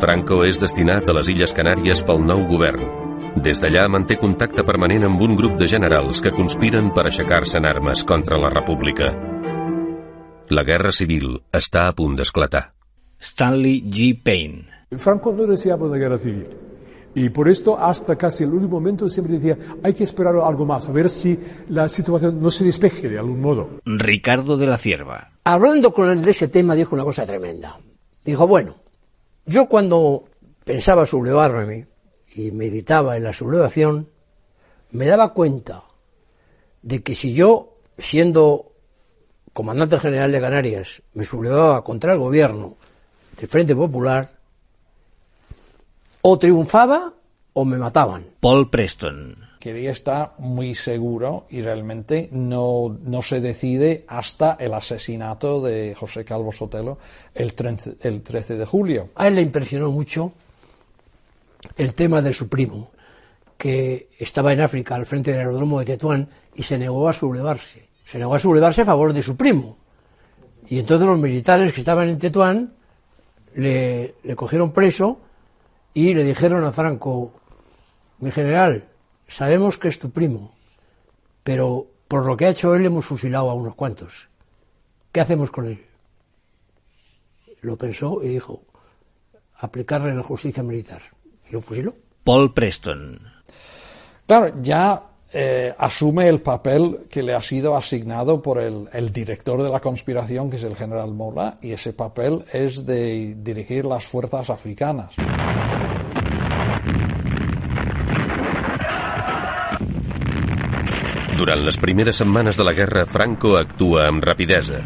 Franco 0.00 0.42
és 0.48 0.58
destinat 0.58 1.08
a 1.08 1.14
les 1.20 1.28
Illes 1.30 1.54
Canàries 1.54 2.02
pel 2.08 2.24
nou 2.24 2.46
govern. 2.50 2.99
Des 3.38 3.60
d'allà 3.62 3.84
manté 3.86 4.16
contacte 4.18 4.64
permanent 4.66 5.04
amb 5.06 5.20
un 5.22 5.36
grup 5.38 5.54
de 5.58 5.68
generals 5.70 6.18
que 6.20 6.32
conspiren 6.34 6.88
per 6.90 7.04
aixecar-se 7.06 7.60
en 7.60 7.68
armes 7.68 8.02
contra 8.04 8.38
la 8.42 8.50
República. 8.50 9.12
La 10.50 10.64
guerra 10.66 10.90
civil 10.90 11.36
està 11.54 11.86
a 11.86 11.92
punt 11.94 12.16
d'esclatar. 12.18 12.72
Stanley 13.20 13.84
G. 13.86 14.16
Payne. 14.18 14.66
Franco 14.98 15.32
no 15.32 15.46
deseaba 15.46 15.86
una 15.86 15.96
guerra 15.96 16.18
civil. 16.18 16.48
Y 17.14 17.28
por 17.30 17.48
esto, 17.48 17.78
hasta 17.78 18.16
casi 18.16 18.44
el 18.44 18.50
último 18.50 18.80
momento, 18.80 19.08
siempre 19.08 19.38
decía, 19.38 19.58
hay 19.82 19.94
que 19.94 20.04
esperar 20.04 20.34
algo 20.36 20.64
más, 20.64 20.88
a 20.88 20.92
ver 20.92 21.08
si 21.08 21.38
la 21.68 21.88
situación 21.88 22.40
no 22.40 22.50
se 22.50 22.64
despeje 22.64 23.08
de 23.08 23.18
algún 23.18 23.40
modo. 23.40 23.70
Ricardo 23.84 24.56
de 24.56 24.66
la 24.66 24.78
Cierva. 24.78 25.32
Hablando 25.44 25.92
con 25.92 26.10
él 26.10 26.22
de 26.22 26.32
ese 26.32 26.48
tema, 26.48 26.74
dijo 26.74 26.94
una 26.96 27.04
cosa 27.04 27.26
tremenda. 27.26 27.78
Dijo, 28.24 28.46
bueno, 28.46 28.76
yo 29.46 29.66
cuando 29.66 30.24
pensaba 30.64 31.06
sublevarme 31.06 31.89
y 32.34 32.50
meditaba 32.50 33.16
en 33.16 33.24
la 33.24 33.32
sublevación, 33.32 34.08
me 34.90 35.06
daba 35.06 35.32
cuenta 35.32 35.82
de 36.82 37.02
que 37.02 37.14
si 37.14 37.34
yo, 37.34 37.76
siendo 37.98 38.72
comandante 39.52 39.98
general 39.98 40.32
de 40.32 40.40
Canarias, 40.40 41.02
me 41.14 41.24
sublevaba 41.24 41.84
contra 41.84 42.12
el 42.12 42.18
gobierno 42.18 42.76
del 43.36 43.48
Frente 43.48 43.74
Popular, 43.74 44.30
o 46.22 46.38
triunfaba 46.38 47.12
o 47.52 47.64
me 47.64 47.78
mataban. 47.78 48.26
Paul 48.40 48.70
Preston. 48.70 49.36
Quería 49.58 49.90
estar 49.90 50.34
muy 50.38 50.74
seguro 50.74 51.46
y 51.50 51.60
realmente 51.60 52.30
no, 52.32 52.96
no 53.02 53.20
se 53.20 53.40
decide 53.40 54.04
hasta 54.08 54.56
el 54.58 54.72
asesinato 54.72 55.60
de 55.60 55.94
José 55.94 56.24
Calvo 56.24 56.50
Sotelo 56.52 56.98
el 57.34 57.52
13, 57.52 57.96
el 58.00 58.22
13 58.22 58.56
de 58.56 58.64
julio. 58.64 59.10
A 59.16 59.28
él 59.28 59.34
le 59.34 59.42
impresionó 59.42 59.90
mucho 59.90 60.32
el 61.76 61.94
tema 61.94 62.22
de 62.22 62.32
su 62.32 62.48
primo, 62.48 62.90
que 63.56 64.08
estaba 64.18 64.52
en 64.52 64.62
África 64.62 64.94
al 64.94 65.06
frente 65.06 65.30
del 65.30 65.40
aeródromo 65.40 65.80
de 65.80 65.86
Tetuán 65.86 66.28
y 66.54 66.62
se 66.62 66.78
negó 66.78 67.08
a 67.08 67.12
sublevarse. 67.12 67.88
Se 68.06 68.18
negó 68.18 68.34
a 68.34 68.38
sublevarse 68.38 68.82
a 68.82 68.86
favor 68.86 69.12
de 69.12 69.22
su 69.22 69.36
primo. 69.36 69.76
Y 70.68 70.78
entonces 70.78 71.06
los 71.06 71.18
militares 71.18 71.72
que 71.72 71.80
estaban 71.80 72.08
en 72.08 72.18
Tetuán 72.18 72.74
le, 73.54 74.14
le 74.22 74.36
cogieron 74.36 74.72
preso 74.72 75.20
y 75.92 76.14
le 76.14 76.24
dijeron 76.24 76.64
a 76.64 76.72
Franco, 76.72 77.34
mi 78.18 78.30
general, 78.30 78.88
sabemos 79.28 79.78
que 79.78 79.88
es 79.88 79.98
tu 79.98 80.10
primo, 80.10 80.54
pero 81.42 81.86
por 82.08 82.26
lo 82.26 82.36
que 82.36 82.46
ha 82.46 82.50
hecho 82.50 82.74
él 82.74 82.86
hemos 82.86 83.06
fusilado 83.06 83.50
a 83.50 83.54
unos 83.54 83.74
cuantos. 83.74 84.28
¿Qué 85.12 85.20
hacemos 85.20 85.50
con 85.50 85.66
él? 85.66 85.84
Lo 87.62 87.76
pensó 87.76 88.22
y 88.22 88.28
dijo, 88.28 88.62
aplicarle 89.56 90.14
la 90.14 90.22
justicia 90.22 90.62
militar. 90.62 91.02
Y 91.50 91.54
lo 91.54 91.60
fusiló. 91.60 91.94
Paul 92.24 92.54
Preston. 92.54 93.18
Claro, 94.26 94.54
ya 94.62 95.02
eh, 95.32 95.74
asume 95.76 96.28
el 96.28 96.40
papel 96.40 97.00
que 97.10 97.22
le 97.22 97.34
ha 97.34 97.40
sido 97.40 97.76
asignado 97.76 98.40
por 98.40 98.60
el, 98.60 98.88
el, 98.92 99.12
director 99.12 99.62
de 99.62 99.70
la 99.70 99.80
conspiración, 99.80 100.48
que 100.50 100.56
es 100.56 100.62
el 100.62 100.76
general 100.76 101.12
Mola, 101.12 101.58
y 101.60 101.72
ese 101.72 101.92
papel 101.92 102.44
es 102.52 102.86
de 102.86 103.34
dirigir 103.38 103.84
las 103.84 104.04
fuerzas 104.04 104.50
africanas. 104.50 105.16
Durant 111.40 111.62
les 111.64 111.78
primeres 111.80 112.18
setmanes 112.20 112.58
de 112.58 112.64
la 112.66 112.74
guerra, 112.76 113.06
Franco 113.08 113.54
actua 113.56 114.02
amb 114.10 114.20
rapidesa. 114.20 114.82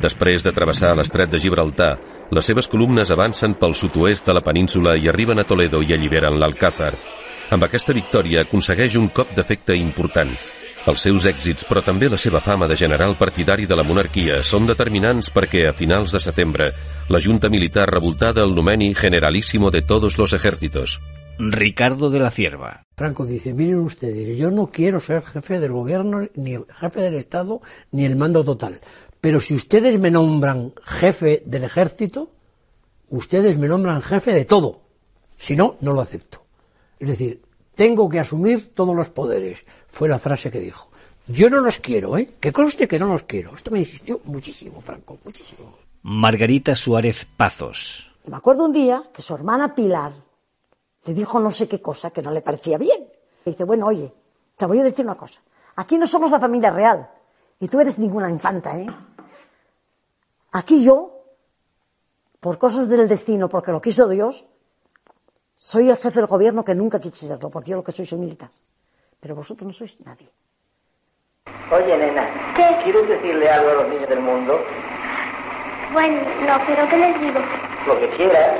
Després 0.00 0.40
de 0.40 0.52
travessar 0.56 0.94
l'estret 0.96 1.28
de 1.28 1.40
Gibraltar, 1.42 1.98
les 2.32 2.46
seves 2.48 2.64
columnes 2.72 3.10
avancen 3.12 3.52
pel 3.60 3.74
sud-oest 3.76 4.24
de 4.24 4.32
la 4.32 4.40
península 4.40 4.94
i 4.96 5.08
arriben 5.10 5.42
a 5.42 5.44
Toledo 5.44 5.82
i 5.84 5.92
alliberen 5.92 6.38
l'Alcázar. 6.40 6.94
Amb 7.52 7.66
aquesta 7.66 7.92
victòria 7.92 8.46
aconsegueix 8.46 8.96
un 8.96 9.10
cop 9.12 9.34
d'efecte 9.36 9.76
important. 9.76 10.32
Els 10.88 11.04
seus 11.04 11.26
èxits, 11.28 11.66
però 11.68 11.82
també 11.84 12.08
la 12.08 12.18
seva 12.18 12.40
fama 12.40 12.66
de 12.66 12.78
general 12.80 13.18
partidari 13.20 13.68
de 13.68 13.76
la 13.76 13.84
monarquia, 13.84 14.40
són 14.42 14.64
determinants 14.66 15.28
perquè 15.30 15.66
a 15.68 15.76
finals 15.76 16.16
de 16.16 16.22
setembre 16.24 16.72
la 17.12 17.20
junta 17.20 17.52
militar 17.52 17.84
revoltada 17.90 18.42
el 18.42 18.56
nomeni 18.56 18.94
Generalísimo 18.94 19.70
de 19.70 19.82
todos 19.82 20.16
los 20.16 20.32
ejércitos. 20.32 21.02
Ricardo 21.38 22.08
de 22.08 22.18
la 22.18 22.30
Cierva. 22.30 22.86
Franco 22.96 23.26
dice, 23.26 23.52
miren 23.52 23.80
ustedes, 23.80 24.38
yo 24.38 24.50
no 24.50 24.70
quiero 24.70 25.00
ser 25.00 25.22
jefe 25.22 25.60
del 25.60 25.72
gobierno, 25.72 26.26
ni 26.34 26.54
el 26.54 26.64
jefe 26.80 27.00
del 27.02 27.14
Estado, 27.14 27.60
ni 27.90 28.06
el 28.06 28.16
mando 28.16 28.42
total. 28.42 28.80
Pero 29.22 29.38
si 29.38 29.54
ustedes 29.54 30.00
me 30.00 30.10
nombran 30.10 30.74
jefe 30.82 31.44
del 31.46 31.62
ejército, 31.62 32.30
ustedes 33.08 33.56
me 33.56 33.68
nombran 33.68 34.02
jefe 34.02 34.34
de 34.34 34.44
todo. 34.44 34.80
Si 35.38 35.54
no, 35.54 35.76
no 35.80 35.92
lo 35.92 36.00
acepto. 36.00 36.42
Es 36.98 37.06
decir, 37.06 37.40
tengo 37.76 38.08
que 38.08 38.18
asumir 38.18 38.74
todos 38.74 38.96
los 38.96 39.10
poderes. 39.10 39.60
Fue 39.86 40.08
la 40.08 40.18
frase 40.18 40.50
que 40.50 40.58
dijo. 40.58 40.90
Yo 41.28 41.48
no 41.48 41.60
los 41.60 41.78
quiero, 41.78 42.18
¿eh? 42.18 42.34
Que 42.40 42.52
conste 42.52 42.88
que 42.88 42.98
no 42.98 43.12
los 43.12 43.22
quiero. 43.22 43.54
Esto 43.54 43.70
me 43.70 43.78
insistió 43.78 44.20
muchísimo, 44.24 44.80
Franco, 44.80 45.16
muchísimo. 45.24 45.72
Margarita 46.02 46.74
Suárez 46.74 47.24
Pazos. 47.36 48.10
Me 48.26 48.36
acuerdo 48.36 48.64
un 48.64 48.72
día 48.72 49.04
que 49.14 49.22
su 49.22 49.36
hermana 49.36 49.72
Pilar 49.72 50.14
le 51.04 51.14
dijo 51.14 51.38
no 51.38 51.52
sé 51.52 51.68
qué 51.68 51.80
cosa 51.80 52.10
que 52.10 52.22
no 52.22 52.32
le 52.32 52.40
parecía 52.40 52.76
bien. 52.76 53.06
Y 53.46 53.50
dice, 53.50 53.62
bueno, 53.62 53.86
oye, 53.86 54.12
te 54.56 54.66
voy 54.66 54.80
a 54.80 54.82
decir 54.82 55.04
una 55.04 55.14
cosa. 55.14 55.40
Aquí 55.76 55.96
no 55.96 56.08
somos 56.08 56.32
la 56.32 56.40
familia 56.40 56.72
real. 56.72 57.08
Y 57.60 57.68
tú 57.68 57.78
eres 57.78 57.96
ninguna 58.00 58.28
infanta, 58.28 58.76
¿eh? 58.76 58.86
Aquí 60.52 60.84
yo, 60.84 61.24
por 62.40 62.58
cosas 62.58 62.88
del 62.88 63.08
destino, 63.08 63.48
porque 63.48 63.72
lo 63.72 63.80
quiso 63.80 64.08
Dios, 64.08 64.44
soy 65.56 65.88
el 65.88 65.96
jefe 65.96 66.20
del 66.20 66.26
gobierno 66.26 66.64
que 66.64 66.74
nunca 66.74 67.00
quise 67.00 67.26
serlo, 67.26 67.48
porque 67.50 67.70
yo 67.70 67.76
lo 67.76 67.84
que 67.84 67.92
soy 67.92 68.04
soy 68.04 68.18
militar. 68.18 68.50
Pero 69.20 69.34
vosotros 69.34 69.66
no 69.66 69.72
sois 69.72 69.98
nadie. 70.00 70.28
Oye, 71.70 71.96
nena, 71.96 72.28
¿Qué? 72.54 72.82
¿quieres 72.84 73.08
decirle 73.08 73.48
algo 73.48 73.70
a 73.70 73.74
los 73.74 73.88
niños 73.88 74.08
del 74.08 74.20
mundo? 74.20 74.60
Bueno, 75.92 76.20
no, 76.46 76.66
pero 76.66 76.88
¿qué 76.88 76.96
les 76.98 77.20
digo? 77.20 77.40
Lo 77.86 77.98
que 77.98 78.08
quieras. 78.10 78.58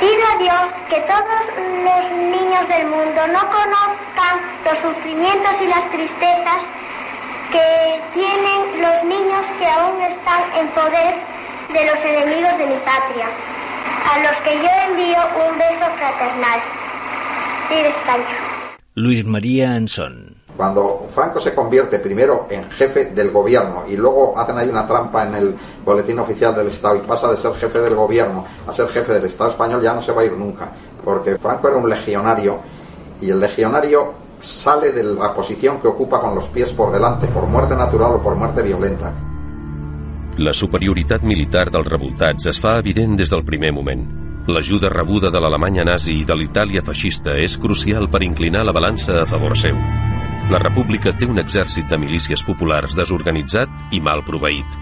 Pido 0.00 0.24
a 0.26 0.36
Dios 0.38 0.64
que 0.90 1.00
todos 1.02 1.42
los 1.56 2.02
niños 2.18 2.68
del 2.68 2.86
mundo 2.88 3.20
no 3.28 3.40
conozcan 3.50 4.34
los 4.64 4.78
sufrimientos 4.82 5.52
y 5.62 5.66
las 5.66 5.90
tristezas 5.90 6.60
que 7.52 8.00
tienen 8.14 8.80
los 8.80 9.04
niños 9.04 9.42
que 9.58 9.66
aún 9.66 10.00
están 10.00 10.42
en 10.56 10.68
poder 10.74 11.14
de 11.68 11.84
los 11.84 12.04
enemigos 12.04 12.58
de 12.58 12.66
mi 12.66 12.78
patria, 12.80 13.28
a 14.10 14.18
los 14.20 14.40
que 14.42 14.56
yo 14.56 14.70
envío 14.88 15.18
un 15.36 15.58
beso 15.58 15.86
fraternal. 15.98 16.60
Vive 17.68 17.88
España. 17.90 18.76
Luis 18.94 19.24
María 19.24 19.74
Ansón. 19.74 20.36
Cuando 20.56 21.06
Franco 21.10 21.40
se 21.40 21.54
convierte 21.54 21.98
primero 21.98 22.46
en 22.50 22.70
jefe 22.70 23.06
del 23.06 23.30
gobierno 23.30 23.84
y 23.88 23.96
luego 23.96 24.38
hacen 24.38 24.58
ahí 24.58 24.68
una 24.68 24.86
trampa 24.86 25.26
en 25.26 25.34
el 25.34 25.54
boletín 25.84 26.18
oficial 26.18 26.54
del 26.54 26.68
Estado 26.68 26.96
y 26.96 27.00
pasa 27.00 27.30
de 27.30 27.36
ser 27.36 27.54
jefe 27.54 27.80
del 27.80 27.94
gobierno 27.94 28.44
a 28.66 28.72
ser 28.72 28.88
jefe 28.88 29.14
del 29.14 29.24
Estado 29.24 29.50
español, 29.50 29.82
ya 29.82 29.94
no 29.94 30.02
se 30.02 30.12
va 30.12 30.22
a 30.22 30.24
ir 30.24 30.32
nunca. 30.32 30.70
Porque 31.02 31.36
Franco 31.36 31.68
era 31.68 31.76
un 31.78 31.88
legionario 31.88 32.60
y 33.20 33.30
el 33.30 33.40
legionario 33.40 34.21
sale 34.42 34.92
de 34.92 35.04
la 35.04 35.32
posición 35.32 35.80
que 35.80 35.88
ocupa 35.88 36.20
con 36.20 36.34
los 36.34 36.48
pies 36.48 36.72
por 36.72 36.92
delante, 36.92 37.28
por 37.28 37.46
muerte 37.46 37.76
natural 37.76 38.14
o 38.14 38.22
por 38.22 38.36
muerte 38.36 38.62
violenta. 38.62 39.14
La 40.36 40.52
superioritat 40.52 41.22
militar 41.22 41.70
dels 41.70 41.86
revoltats 41.86 42.46
es 42.50 42.60
fa 42.60 42.78
evident 42.80 43.16
des 43.16 43.30
del 43.30 43.44
primer 43.44 43.72
moment. 43.72 44.04
L'ajuda 44.48 44.88
rebuda 44.90 45.30
de 45.30 45.40
l'Alemanya 45.40 45.84
nazi 45.86 46.16
i 46.18 46.24
de 46.26 46.34
l'Itàlia 46.34 46.82
feixista 46.82 47.36
és 47.38 47.58
crucial 47.60 48.08
per 48.10 48.24
inclinar 48.26 48.64
la 48.66 48.74
balança 48.74 49.20
a 49.22 49.26
favor 49.28 49.54
seu. 49.56 49.76
La 50.50 50.58
república 50.58 51.12
té 51.14 51.28
un 51.28 51.38
exèrcit 51.38 51.86
de 51.88 51.98
milícies 52.00 52.42
populars 52.42 52.96
desorganitzat 52.98 53.94
i 53.94 54.00
mal 54.02 54.24
proveït. 54.26 54.80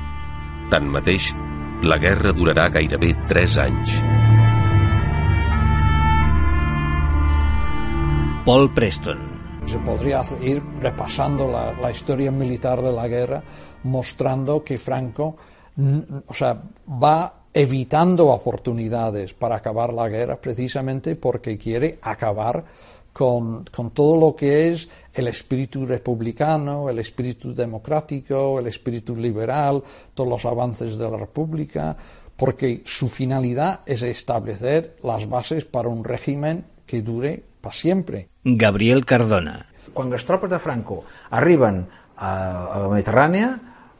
Tanmateix, 0.71 1.35
la 1.83 1.99
guerra 2.01 2.33
durarà 2.33 2.71
gairebé 2.73 3.13
3 3.29 3.59
anys. 3.67 3.99
Paul 8.47 8.71
Preston. 8.73 9.30
Se 9.67 9.79
podría 9.79 10.23
ir 10.43 10.63
repasando 10.81 11.49
la, 11.49 11.91
historia 11.91 12.31
militar 12.31 12.83
de 12.83 12.93
la 12.93 13.07
guerra, 13.07 13.43
mostrando 13.85 14.65
que 14.65 14.79
Franco 14.79 15.37
o 16.27 16.35
sea, 16.35 16.61
va 17.03 17.45
evitando 17.53 18.29
oportunidades 18.29 19.35
para 19.35 19.57
acabar 19.57 19.93
la 19.93 20.09
guerra 20.09 20.41
precisamente 20.41 21.17
porque 21.17 21.57
quiere 21.57 21.99
acabar 22.03 22.65
con, 23.13 23.65
con, 23.65 23.91
todo 23.91 24.17
lo 24.17 24.37
que 24.37 24.71
es 24.71 24.89
el 25.13 25.27
espíritu 25.29 25.85
republicano, 25.85 26.89
el 26.89 26.99
espíritu 27.01 27.53
democrático, 27.53 28.61
el 28.61 28.69
espíritu 28.69 29.17
liberal, 29.17 29.83
todos 30.15 30.31
los 30.31 30.45
avances 30.45 30.97
de 30.97 31.11
la 31.11 31.17
República, 31.17 31.97
porque 32.37 32.83
su 32.87 33.09
finalidad 33.09 33.81
es 33.85 34.03
establecer 34.03 34.97
las 35.03 35.29
bases 35.29 35.65
para 35.65 35.89
un 35.89 36.05
régimen 36.05 36.65
que 36.87 37.03
dure 37.03 37.43
para 37.61 37.75
siempre. 37.75 38.30
Gabriel 38.45 39.05
Cardona. 39.05 39.67
Quan 39.93 40.11
les 40.11 40.25
tropes 40.25 40.51
de 40.51 40.59
Franco 40.59 41.03
arriben 41.31 41.83
a, 42.17 42.31
a 42.31 42.79
la 42.85 42.89
Mediterrània, 42.89 43.51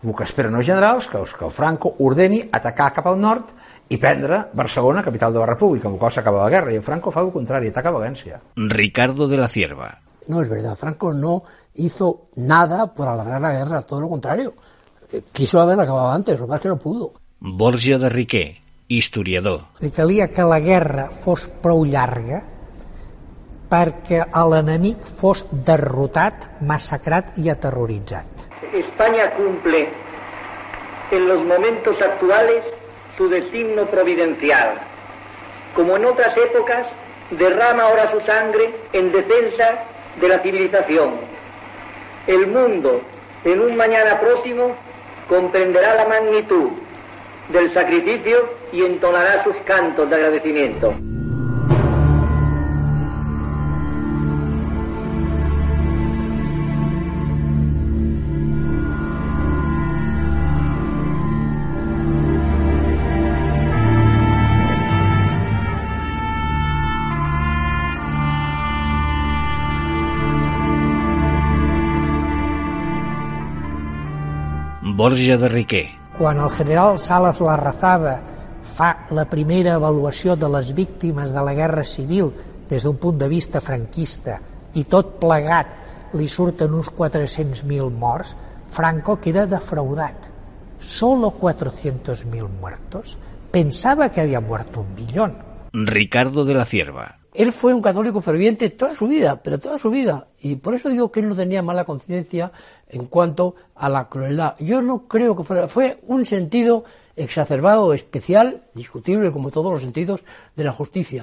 el 0.01 0.15
que 0.17 0.25
esperen 0.25 0.57
els 0.57 0.67
generals 0.67 1.09
que, 1.11 1.21
que 1.37 1.45
el 1.45 1.53
Franco 1.53 1.93
ordeni 2.01 2.41
atacar 2.53 2.93
cap 2.97 3.11
al 3.11 3.19
nord 3.21 3.51
i 3.91 3.99
prendre 4.01 4.47
Barcelona, 4.57 5.03
capital 5.03 5.35
de 5.35 5.43
la 5.43 5.49
República, 5.51 5.89
amb 5.89 5.99
el 5.99 6.01
qual 6.01 6.13
s'acaba 6.15 6.45
la 6.45 6.53
guerra, 6.53 6.73
i 6.73 6.79
el 6.79 6.87
Franco 6.87 7.13
fa 7.13 7.25
el 7.27 7.33
contrari, 7.35 7.69
ataca 7.69 7.93
València. 7.93 8.39
Ricardo 8.57 9.29
de 9.29 9.37
la 9.37 9.49
Cierva. 9.49 9.91
No 10.29 10.43
es 10.43 10.49
verdad, 10.49 10.77
Franco 10.77 11.13
no 11.13 11.43
hizo 11.75 12.29
nada 12.37 12.95
por 12.95 13.09
alargar 13.09 13.41
la 13.41 13.53
guerra, 13.53 13.83
todo 13.83 14.03
lo 14.03 14.09
contrario. 14.09 14.55
Quiso 15.33 15.61
haberla 15.61 15.83
acabado 15.83 16.13
antes, 16.13 16.39
lo 16.39 16.47
más 16.47 16.61
que 16.61 16.69
no 16.69 16.79
pudo. 16.79 17.15
Borja 17.41 17.99
de 17.99 18.09
Riquer, 18.09 18.57
historiador. 18.87 19.67
Li 19.81 19.91
calia 19.91 20.29
que 20.31 20.45
la 20.47 20.61
guerra 20.61 21.09
fos 21.11 21.49
prou 21.63 21.83
llarga 21.85 22.45
perquè 23.71 24.25
l'enemic 24.51 25.07
fos 25.21 25.45
derrotat, 25.67 26.49
massacrat 26.67 27.37
i 27.39 27.51
aterroritzat. 27.51 28.49
España 28.73 29.31
cumple 29.37 29.89
en 31.11 31.29
los 31.29 31.45
momentos 31.45 32.01
actuales 32.03 32.65
su 33.17 33.29
destino 33.29 33.87
providencial. 33.87 34.75
Como 35.75 35.97
en 35.97 36.05
otras 36.05 36.37
épocas, 36.37 36.87
derrama 37.31 37.85
ahora 37.85 38.11
su 38.11 38.21
sangre 38.21 38.75
en 38.93 39.13
defensa 39.13 39.85
de 40.21 40.29
la 40.29 40.39
civilización. 40.41 41.15
El 42.27 42.47
mundo, 42.49 43.01
en 43.45 43.61
un 43.61 43.77
mañana 43.77 44.19
próximo, 44.21 44.75
comprenderá 45.29 45.95
la 45.95 46.07
magnitud 46.07 46.71
del 47.49 47.73
sacrificio 47.73 48.49
y 48.73 48.85
entonará 48.85 49.43
sus 49.45 49.57
cantos 49.65 50.09
de 50.09 50.17
agradecimiento. 50.17 50.95
Borja 75.01 75.39
de 75.39 75.49
Riquer. 75.49 75.87
Quan 76.19 76.37
el 76.45 76.51
general 76.53 76.99
Salas 77.01 77.39
Larrazaba 77.41 78.19
fa 78.77 78.89
la 79.17 79.25
primera 79.33 79.79
avaluació 79.79 80.35
de 80.37 80.51
les 80.53 80.75
víctimes 80.77 81.33
de 81.33 81.45
la 81.47 81.55
guerra 81.57 81.87
civil 81.89 82.29
des 82.69 82.85
d'un 82.85 82.99
punt 83.01 83.17
de 83.17 83.29
vista 83.33 83.63
franquista 83.65 84.35
i 84.77 84.85
tot 84.85 85.15
plegat 85.23 86.13
li 86.21 86.29
surten 86.29 86.77
uns 86.77 86.91
400.000 86.99 87.89
morts, 88.03 88.35
Franco 88.69 89.17
queda 89.25 89.47
defraudat. 89.49 90.29
Solo 90.81 91.33
400.000 91.33 92.51
muertos. 92.61 93.17
Pensaba 93.51 94.11
que 94.11 94.21
había 94.21 94.43
muerto 94.43 94.83
un 94.83 94.95
millón. 94.95 95.39
Ricardo 95.73 96.45
de 96.45 96.55
la 96.61 96.67
Cierva. 96.67 97.20
Él 97.33 97.53
fue 97.53 97.73
un 97.73 97.81
católico 97.81 98.21
ferviente 98.21 98.71
toda 98.71 98.97
su 98.97 99.07
vida, 99.07 99.41
pero 99.43 99.61
toda 99.61 99.79
su 99.79 99.89
vida. 99.91 100.27
Y 100.41 100.57
por 100.57 100.75
eso 100.75 100.89
digo 100.89 101.13
que 101.13 101.21
él 101.21 101.29
no 101.29 101.37
tenía 101.37 101.63
mala 101.63 101.85
conciencia 101.85 102.51
en 102.89 103.07
cuanto 103.07 103.55
a 103.77 103.89
la 103.89 104.09
crueldad. 104.09 104.57
Yo 104.59 104.83
no 104.83 105.07
creo 105.07 105.37
que 105.37 105.45
fuera, 105.45 105.69
fue 105.69 106.01
un 106.09 106.27
sentido 106.27 106.85
exacerbado, 107.15 107.93
especial, 107.95 108.63
discutible 108.75 109.31
como 109.31 109.51
todos 109.51 109.71
los 109.71 109.81
sentidos 109.81 110.23
de 110.57 110.65
la 110.65 110.73
justicia. 110.73 111.23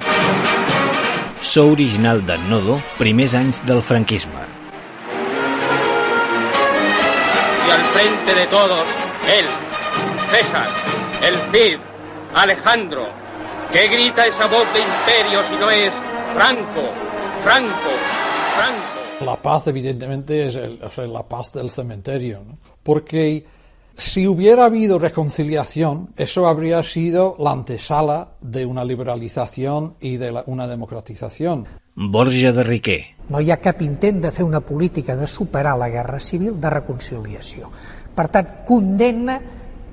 So 1.42 1.68
original 1.72 2.26
d'en 2.26 2.50
Nodo, 2.50 2.82
primers 2.98 3.36
anys 3.36 3.66
del 3.66 3.82
franquisme. 3.82 4.32
Y 7.68 7.70
al 7.70 7.84
frente 7.94 8.34
de 8.34 8.48
todos, 8.48 8.84
él, 9.28 9.46
César, 10.32 10.68
el 11.22 11.36
Cid, 11.52 11.78
Alejandro, 12.34 13.08
¿Qué 13.72 13.90
grita 13.90 14.26
esa 14.26 14.48
voz 14.48 14.66
de 14.74 14.80
imperio 14.80 15.44
si 15.50 15.56
no 15.56 15.70
es 15.70 15.92
Franco, 16.34 16.90
Franco, 17.44 17.92
Franco? 18.56 19.26
La 19.26 19.42
paz, 19.42 19.68
evidentemente, 19.68 20.46
es 20.46 20.56
el, 20.56 20.82
o 20.82 20.90
sea, 20.90 21.06
la 21.06 21.28
paz 21.28 21.52
del 21.52 21.70
cementerio, 21.70 22.44
¿no? 22.48 22.58
porque 22.82 23.46
si 23.98 24.26
hubiera 24.26 24.66
habido 24.66 25.00
reconciliación, 25.00 26.14
eso 26.16 26.48
habría 26.48 26.82
sido 26.82 27.36
la 27.40 27.52
antesala 27.52 28.30
de 28.40 28.66
una 28.66 28.86
liberalización 28.86 29.96
y 30.00 30.16
de 30.16 30.32
la, 30.32 30.44
una 30.46 30.68
democratización. 30.68 31.66
Borja 31.94 32.54
de 32.54 32.64
Riquer. 32.64 33.06
No 33.28 33.42
hi 33.42 33.52
ha 33.52 33.58
cap 33.60 33.82
intent 33.82 34.22
de 34.24 34.32
fer 34.32 34.46
una 34.46 34.62
política 34.62 35.18
de 35.18 35.28
superar 35.28 35.76
la 35.78 35.90
guerra 35.90 36.22
civil 36.22 36.62
de 36.62 36.70
reconciliació. 36.70 37.72
Per 38.16 38.30
tant, 38.32 38.54
condemna 38.70 39.42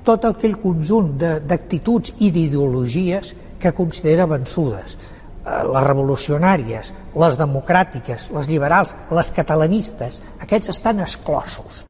tot 0.05 0.29
aquell 0.29 0.55
conjunt 0.61 1.17
d'actituds 1.19 2.13
i 2.21 2.29
d'ideologies 2.31 3.33
que 3.65 3.73
considera 3.73 4.29
vençudes 4.29 4.93
eh, 4.93 5.63
les 5.65 5.87
revolucionàries, 5.87 6.93
les 7.25 7.41
democràtiques, 7.41 8.29
les 8.37 8.51
liberals, 8.51 8.93
les 9.09 9.33
catalanistes, 9.33 10.21
aquests 10.45 10.75
estan 10.77 11.01
exclosos. 11.05 11.85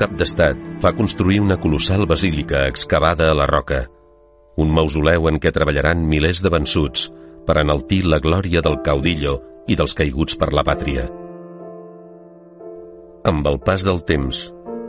Cap 0.00 0.12
d'estat 0.16 0.60
fa 0.80 0.94
construir 0.96 1.42
una 1.44 1.58
colossal 1.60 2.06
basílica 2.08 2.64
excavada 2.70 3.28
a 3.30 3.36
la 3.36 3.46
roca, 3.50 3.82
un 4.56 4.72
mausoleu 4.72 5.28
en 5.28 5.40
què 5.42 5.52
treballaran 5.52 6.06
milers 6.08 6.40
de 6.44 6.52
vençuts 6.52 7.10
per 7.46 7.58
enaltir 7.60 8.02
la 8.08 8.20
glòria 8.24 8.62
del 8.64 8.78
caudillo 8.86 9.36
i 9.68 9.76
dels 9.76 9.94
caiguts 9.98 10.38
per 10.40 10.50
la 10.56 10.64
pàtria. 10.64 11.04
Amb 13.28 13.46
el 13.52 13.60
pas 13.60 13.84
del 13.84 14.00
temps, 14.08 14.46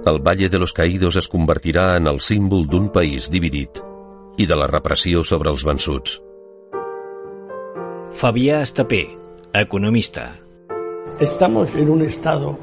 el 0.08 0.22
Valle 0.24 0.48
de 0.50 0.60
los 0.64 0.72
Caídos 0.74 1.20
es 1.20 1.28
convertirà 1.28 1.98
en 2.00 2.08
el 2.08 2.24
símbol 2.24 2.66
d'un 2.72 2.88
país 2.96 3.28
dividit 3.30 3.84
i 4.40 4.48
de 4.48 4.56
la 4.56 4.72
repressió 4.72 5.26
sobre 5.28 5.52
els 5.52 5.68
vençuts. 5.68 6.18
Fabià 8.16 8.64
Estapé, 8.64 9.04
economista. 9.54 10.32
Estamos 11.20 11.76
en 11.76 11.90
un 11.90 12.02
estado 12.08 12.58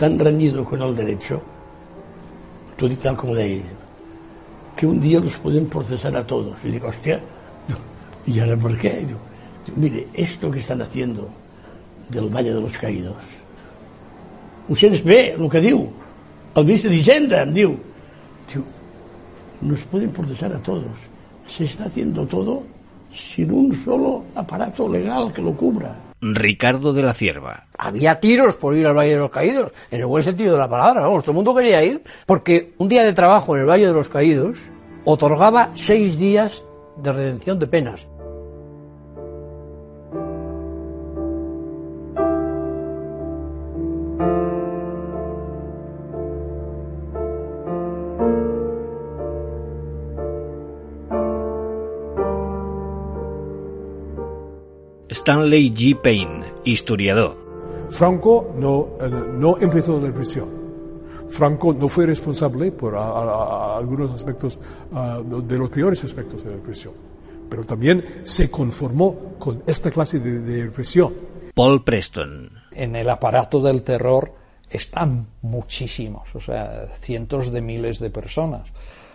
tan 0.00 0.18
reñido 0.18 0.64
con 0.64 0.80
el 0.80 0.96
derecho, 0.96 1.42
todo 2.78 2.88
y 2.88 2.96
tal 2.96 3.14
como 3.18 3.34
de 3.34 3.42
ahí, 3.42 3.62
que 4.74 4.86
un 4.86 4.98
día 4.98 5.20
los 5.20 5.36
pueden 5.36 5.66
procesar 5.66 6.16
a 6.16 6.26
todos. 6.26 6.56
Y 6.64 6.70
digo, 6.70 6.88
hostia, 6.88 7.20
¿y 8.24 8.40
ahora 8.40 8.56
por 8.56 8.78
qué? 8.78 9.04
Digo, 9.04 9.20
digo, 9.66 9.76
mire, 9.76 10.08
esto 10.14 10.50
que 10.50 10.60
están 10.60 10.80
haciendo 10.80 11.28
del 12.08 12.30
Valle 12.30 12.54
de 12.54 12.62
los 12.62 12.78
Caídos, 12.78 13.18
ustedes 14.70 15.04
ve 15.04 15.36
lo 15.38 15.50
que 15.50 15.60
digo, 15.60 15.92
el 16.54 16.64
ministro 16.64 16.90
d'Hisenda 16.90 17.42
em 17.42 17.52
diu, 17.52 17.76
diu, 18.48 18.64
nos 19.60 19.82
pueden 19.84 20.12
procesar 20.12 20.50
a 20.54 20.62
todos. 20.62 20.96
Se 21.46 21.64
está 21.64 21.84
haciendo 21.84 22.26
todo 22.26 22.62
sin 23.12 23.52
un 23.52 23.76
solo 23.76 24.24
aparato 24.34 24.88
legal 24.88 25.30
que 25.30 25.42
lo 25.42 25.52
cubra. 25.52 26.09
Ricardo 26.20 26.92
de 26.92 27.02
la 27.02 27.14
Cierva. 27.14 27.66
Había 27.78 28.20
tiros 28.20 28.56
por 28.56 28.76
ir 28.76 28.86
al 28.86 28.96
Valle 28.96 29.14
de 29.14 29.18
los 29.18 29.30
Caídos, 29.30 29.72
en 29.90 30.00
el 30.00 30.06
buen 30.06 30.22
sentido 30.22 30.52
de 30.52 30.58
la 30.58 30.68
palabra, 30.68 31.00
vamos, 31.00 31.22
todo 31.22 31.32
el 31.32 31.36
mundo 31.36 31.54
quería 31.54 31.82
ir, 31.82 32.02
porque 32.26 32.74
un 32.78 32.88
día 32.88 33.04
de 33.04 33.12
trabajo 33.12 33.54
en 33.54 33.62
el 33.62 33.68
Valle 33.68 33.86
de 33.86 33.92
los 33.92 34.08
Caídos 34.08 34.58
otorgaba 35.04 35.70
seis 35.74 36.18
días 36.18 36.64
de 36.96 37.12
redención 37.12 37.58
de 37.58 37.66
penas. 37.66 38.06
Stanley 55.10 55.70
G. 55.70 56.00
Payne, 56.00 56.44
historiador. 56.64 57.36
Franco 57.90 58.54
no, 58.56 58.90
eh, 59.00 59.10
no 59.10 59.58
empezó 59.58 59.98
la 59.98 60.06
represión. 60.06 60.48
Franco 61.28 61.72
no 61.74 61.88
fue 61.88 62.06
responsable 62.06 62.70
por 62.70 62.94
a, 62.94 63.02
a, 63.02 63.74
a 63.74 63.78
algunos 63.78 64.12
aspectos, 64.12 64.58
uh, 64.92 65.40
de 65.42 65.58
los 65.58 65.68
peores 65.68 66.02
aspectos 66.04 66.44
de 66.44 66.50
la 66.50 66.56
represión, 66.56 66.94
pero 67.48 67.64
también 67.64 68.20
se 68.22 68.50
conformó 68.50 69.34
con 69.38 69.62
esta 69.66 69.90
clase 69.90 70.20
de, 70.20 70.40
de 70.40 70.64
represión. 70.64 71.12
Paul 71.54 71.82
Preston. 71.82 72.50
En 72.72 72.94
el 72.94 73.08
aparato 73.10 73.60
del 73.60 73.82
terror 73.82 74.32
están 74.70 75.26
muchísimos, 75.42 76.34
o 76.36 76.40
sea, 76.40 76.86
cientos 76.92 77.50
de 77.50 77.60
miles 77.60 77.98
de 77.98 78.10
personas. 78.10 78.68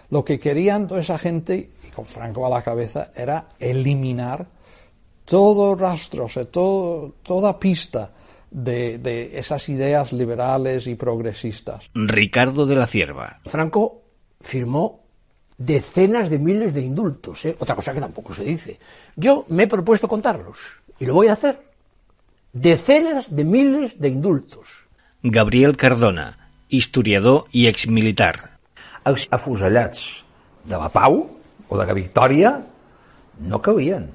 Lo 0.10 0.24
que 0.24 0.40
querían 0.40 0.88
toda 0.88 1.00
esa 1.00 1.18
gente, 1.18 1.70
y 1.88 1.92
con 1.92 2.06
Franco 2.06 2.46
a 2.46 2.50
la 2.50 2.62
cabeza, 2.62 3.12
era 3.16 3.48
eliminar 3.60 4.46
todo 5.26 5.76
rastro, 5.76 6.26
o 6.26 6.30
sea, 6.30 6.46
todo, 6.46 7.16
toda 7.24 7.60
pista 7.60 8.12
de, 8.52 8.98
de, 9.00 9.38
esas 9.38 9.68
ideas 9.70 10.14
liberales 10.14 10.88
y 10.88 10.96
progresistas. 10.96 11.90
Ricardo 11.94 12.66
de 12.66 12.76
la 12.76 12.88
Cierva. 12.88 13.42
Franco 13.46 14.04
firmó 14.40 15.04
decenas 15.58 16.30
de 16.30 16.40
miles 16.40 16.74
de 16.74 16.82
indultos, 16.82 17.46
¿eh? 17.46 17.56
otra 17.60 17.76
cosa 17.76 17.94
que 17.94 18.00
tampoco 18.00 18.34
se 18.34 18.44
dice. 18.44 18.80
Yo 19.16 19.46
me 19.50 19.64
he 19.64 19.68
propuesto 19.68 20.08
contarlos 20.08 20.60
y 21.00 21.06
lo 21.06 21.16
voy 21.16 21.28
a 21.28 21.34
hacer. 21.34 21.60
Decenas 22.54 23.36
de 23.36 23.44
miles 23.44 24.00
de 24.00 24.10
indultos. 24.10 24.86
Gabriel 25.22 25.76
Cardona, 25.76 26.38
historiador 26.70 27.46
i 27.52 27.66
exmilitar. 27.68 28.60
Els 29.06 29.28
afusellats 29.34 30.24
de 30.66 30.78
la 30.78 30.90
pau 30.94 31.18
o 31.68 31.78
de 31.78 31.86
la 31.86 31.94
victòria 31.98 32.56
no 33.46 33.60
cabien, 33.62 34.08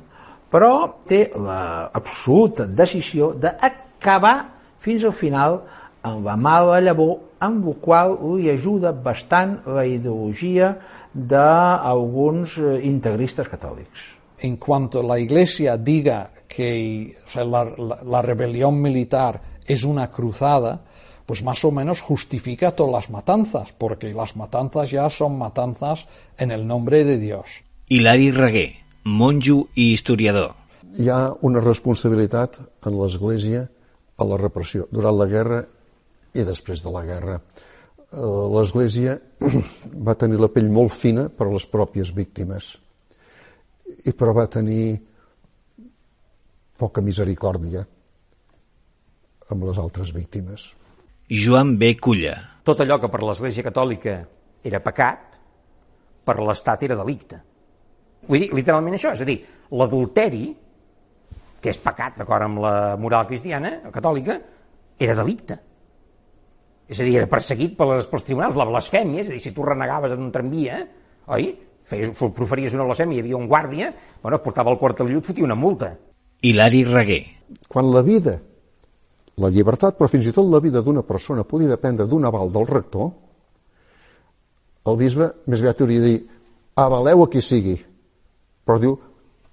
però 0.51 1.03
té 1.07 1.29
l'absoluta 1.35 2.67
decisió 2.67 3.33
d'acabar 3.39 4.37
fins 4.81 5.05
al 5.05 5.15
final 5.15 5.61
amb 6.03 6.25
la 6.27 6.37
mala 6.37 6.81
llavor, 6.81 7.19
amb 7.41 7.67
la 7.69 7.75
qual 7.81 8.17
li 8.37 8.51
ajuda 8.51 8.93
bastant 8.93 9.59
la 9.67 9.85
ideologia 9.87 10.75
d'alguns 11.13 12.57
integristes 12.83 13.49
catòlics. 13.49 14.07
En 14.41 14.57
cuanto 14.57 15.03
la 15.03 15.19
Iglesia 15.19 15.77
diga 15.77 16.31
que 16.49 17.17
o 17.25 17.29
sea, 17.29 17.45
la, 17.45 17.65
la, 17.65 17.99
la 18.03 18.23
rebelión 18.23 18.81
militar 18.81 19.41
es 19.67 19.85
una 19.85 20.11
cruzada, 20.11 20.81
pues 21.27 21.43
más 21.43 21.65
o 21.65 21.71
menos 21.71 22.01
justifica 22.01 22.73
todas 22.73 22.93
las 22.93 23.11
matanzas, 23.11 23.73
porque 23.73 24.13
las 24.13 24.35
matanzas 24.35 24.91
ya 24.91 25.09
son 25.11 25.39
matanzas 25.39 26.07
en 26.39 26.51
el 26.51 26.67
nombre 26.67 27.05
de 27.05 27.19
Dios. 27.19 27.63
Hilari 27.89 28.31
Reguer, 28.33 28.77
monjo 29.05 29.67
i 29.75 29.93
historiador. 29.93 30.55
Hi 30.99 31.09
ha 31.09 31.21
una 31.47 31.63
responsabilitat 31.63 32.59
en 32.87 32.97
l'Església 32.99 33.67
a 34.21 34.27
la 34.27 34.39
repressió 34.41 34.87
durant 34.93 35.17
la 35.17 35.29
guerra 35.31 35.61
i 36.35 36.45
després 36.47 36.83
de 36.85 36.93
la 36.93 37.05
guerra. 37.07 37.39
L'Església 38.11 39.17
va 40.07 40.17
tenir 40.19 40.41
la 40.41 40.51
pell 40.53 40.71
molt 40.73 40.93
fina 40.93 41.29
per 41.31 41.47
a 41.47 41.55
les 41.55 41.67
pròpies 41.71 42.11
víctimes, 42.15 42.75
i 44.05 44.13
però 44.13 44.35
va 44.37 44.51
tenir 44.51 44.99
poca 46.81 47.03
misericòrdia 47.05 47.85
amb 49.51 49.67
les 49.67 49.79
altres 49.83 50.13
víctimes. 50.15 50.71
Joan 51.31 51.77
B. 51.79 51.95
Culla. 52.03 52.37
Tot 52.67 52.81
allò 52.83 52.99
que 53.03 53.11
per 53.11 53.23
l'Església 53.23 53.67
Catòlica 53.67 54.17
era 54.67 54.81
pecat, 54.83 55.39
per 56.27 56.37
l'Estat 56.43 56.83
era 56.87 56.99
delicte. 56.99 57.41
Vull 58.28 58.44
dir, 58.44 58.50
literalment 58.56 58.96
això, 58.96 59.14
és 59.16 59.22
a 59.24 59.28
dir, 59.28 59.38
l'adulteri, 59.70 60.44
que 61.61 61.72
és 61.72 61.80
pecat 61.80 62.18
d'acord 62.20 62.46
amb 62.46 62.62
la 62.64 62.74
moral 63.00 63.26
cristiana, 63.28 63.76
catòlica, 63.92 64.38
era 65.00 65.16
delicte. 65.18 65.59
És 66.90 66.98
a 66.98 67.06
dir, 67.06 67.16
era 67.20 67.30
perseguit 67.30 67.76
pels, 67.78 68.09
pels 68.11 68.26
tribunals. 68.26 68.59
La 68.59 68.66
blasfèmia, 68.68 69.22
és 69.22 69.30
a 69.30 69.37
dir, 69.37 69.42
si 69.44 69.54
tu 69.56 69.64
renegaves 69.66 70.16
en 70.16 70.24
un 70.26 70.33
tramvia, 70.35 70.80
oi? 71.30 71.50
Feies, 71.90 72.12
proferies 72.37 72.74
una 72.76 72.87
blasfèmia, 72.87 73.18
hi 73.18 73.24
havia 73.24 73.38
un 73.38 73.48
guàrdia, 73.50 73.90
bueno, 74.22 74.38
portava 74.42 74.72
el 74.72 74.78
quartel 74.78 75.11
i 75.11 75.18
et 75.18 75.26
fotia 75.26 75.46
una 75.46 75.59
multa. 75.59 75.94
Hilari 76.42 76.85
Reguer. 76.87 77.22
Quan 77.68 77.90
la 77.92 78.02
vida, 78.06 78.37
la 79.42 79.50
llibertat, 79.50 79.96
però 79.98 80.09
fins 80.11 80.28
i 80.28 80.35
tot 80.35 80.46
la 80.50 80.61
vida 80.62 80.83
d'una 80.87 81.02
persona 81.06 81.44
podia 81.44 81.72
dependre 81.72 82.06
d'un 82.06 82.26
aval 82.28 82.52
del 82.54 82.68
rector, 82.68 83.11
el 84.90 84.96
bisbe 84.96 85.30
més 85.46 85.61
aviat 85.61 85.83
hauria 85.83 86.02
de 86.02 86.12
dir 86.12 86.20
avaleu 86.80 87.24
a 87.24 87.28
qui 87.30 87.42
sigui, 87.44 87.76
però 88.64 88.79
diu 88.83 88.99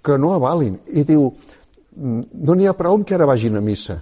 que 0.04 0.18
no 0.18 0.34
avalin, 0.36 0.78
i 0.94 1.04
diu 1.04 1.32
no 1.98 2.56
n'hi 2.56 2.68
ha 2.70 2.78
prou 2.78 3.02
que 3.04 3.16
ara 3.16 3.26
vagin 3.26 3.58
a 3.58 3.62
missa. 3.62 3.98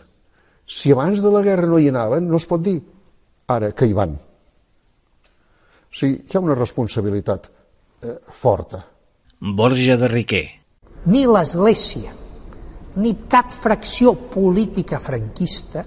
Si 0.67 0.91
abans 0.91 1.21
de 1.23 1.31
la 1.31 1.41
guerra 1.45 1.69
no 1.69 1.79
hi 1.79 1.89
anaven, 1.89 2.27
no 2.27 2.37
es 2.41 2.47
pot 2.49 2.61
dir 2.61 2.79
ara 3.47 3.71
que 3.71 3.87
hi 3.87 3.93
van. 3.95 4.15
O 4.15 5.95
sigui, 5.95 6.25
hi 6.25 6.35
ha 6.35 6.43
una 6.43 6.57
responsabilitat 6.57 7.47
eh, 7.47 8.17
forta. 8.27 8.81
Borja 9.39 9.95
de 10.01 10.09
Riquer. 10.11 10.45
Ni 11.05 11.23
l'Església, 11.29 12.11
ni 12.97 13.13
cap 13.29 13.53
fracció 13.53 14.15
política 14.33 14.99
franquista 14.99 15.85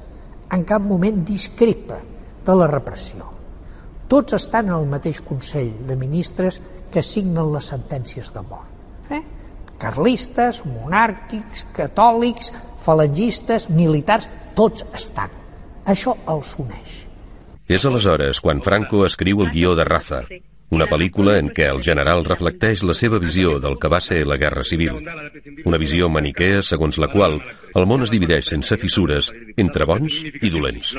en 0.54 0.64
cap 0.64 0.84
moment 0.84 1.24
discrepa 1.26 1.98
de 2.46 2.56
la 2.56 2.70
repressió. 2.70 3.26
Tots 4.08 4.38
estan 4.38 4.70
al 4.72 4.86
mateix 4.88 5.20
Consell 5.26 5.74
de 5.88 5.98
Ministres 6.00 6.62
que 6.92 7.04
signen 7.04 7.52
les 7.52 7.68
sentències 7.74 8.32
de 8.32 8.44
mort. 8.46 8.67
Eh? 9.10 9.22
Carlistes, 9.78 10.62
monàrquics, 10.66 11.66
catòlics, 11.76 12.52
falangistes, 12.84 13.68
militars, 13.70 14.28
tots 14.58 14.84
estan. 14.94 15.30
Això 15.86 16.16
els 16.28 16.54
uneix. 16.58 17.00
És 17.68 17.84
aleshores 17.84 18.40
quan 18.40 18.62
Franco 18.64 19.04
escriu 19.06 19.42
el 19.44 19.52
guió 19.52 19.74
de 19.76 19.84
Raza, 19.84 20.22
una 20.70 20.84
pel·lícula 20.88 21.38
en 21.40 21.48
què 21.56 21.68
el 21.72 21.80
general 21.84 22.26
reflecteix 22.26 22.82
la 22.84 22.96
seva 22.96 23.20
visió 23.22 23.56
del 23.62 23.78
que 23.80 23.88
va 23.88 24.00
ser 24.04 24.20
la 24.28 24.36
Guerra 24.40 24.64
Civil. 24.68 24.98
Una 25.64 25.80
visió 25.80 26.10
maniquea 26.12 26.60
segons 26.62 26.98
la 27.00 27.08
qual 27.12 27.38
el 27.74 27.88
món 27.88 28.04
es 28.04 28.12
divideix 28.12 28.50
sense 28.52 28.76
fissures 28.76 29.32
entre 29.56 29.88
bons 29.88 30.20
i 30.28 30.52
dolents. 30.52 30.92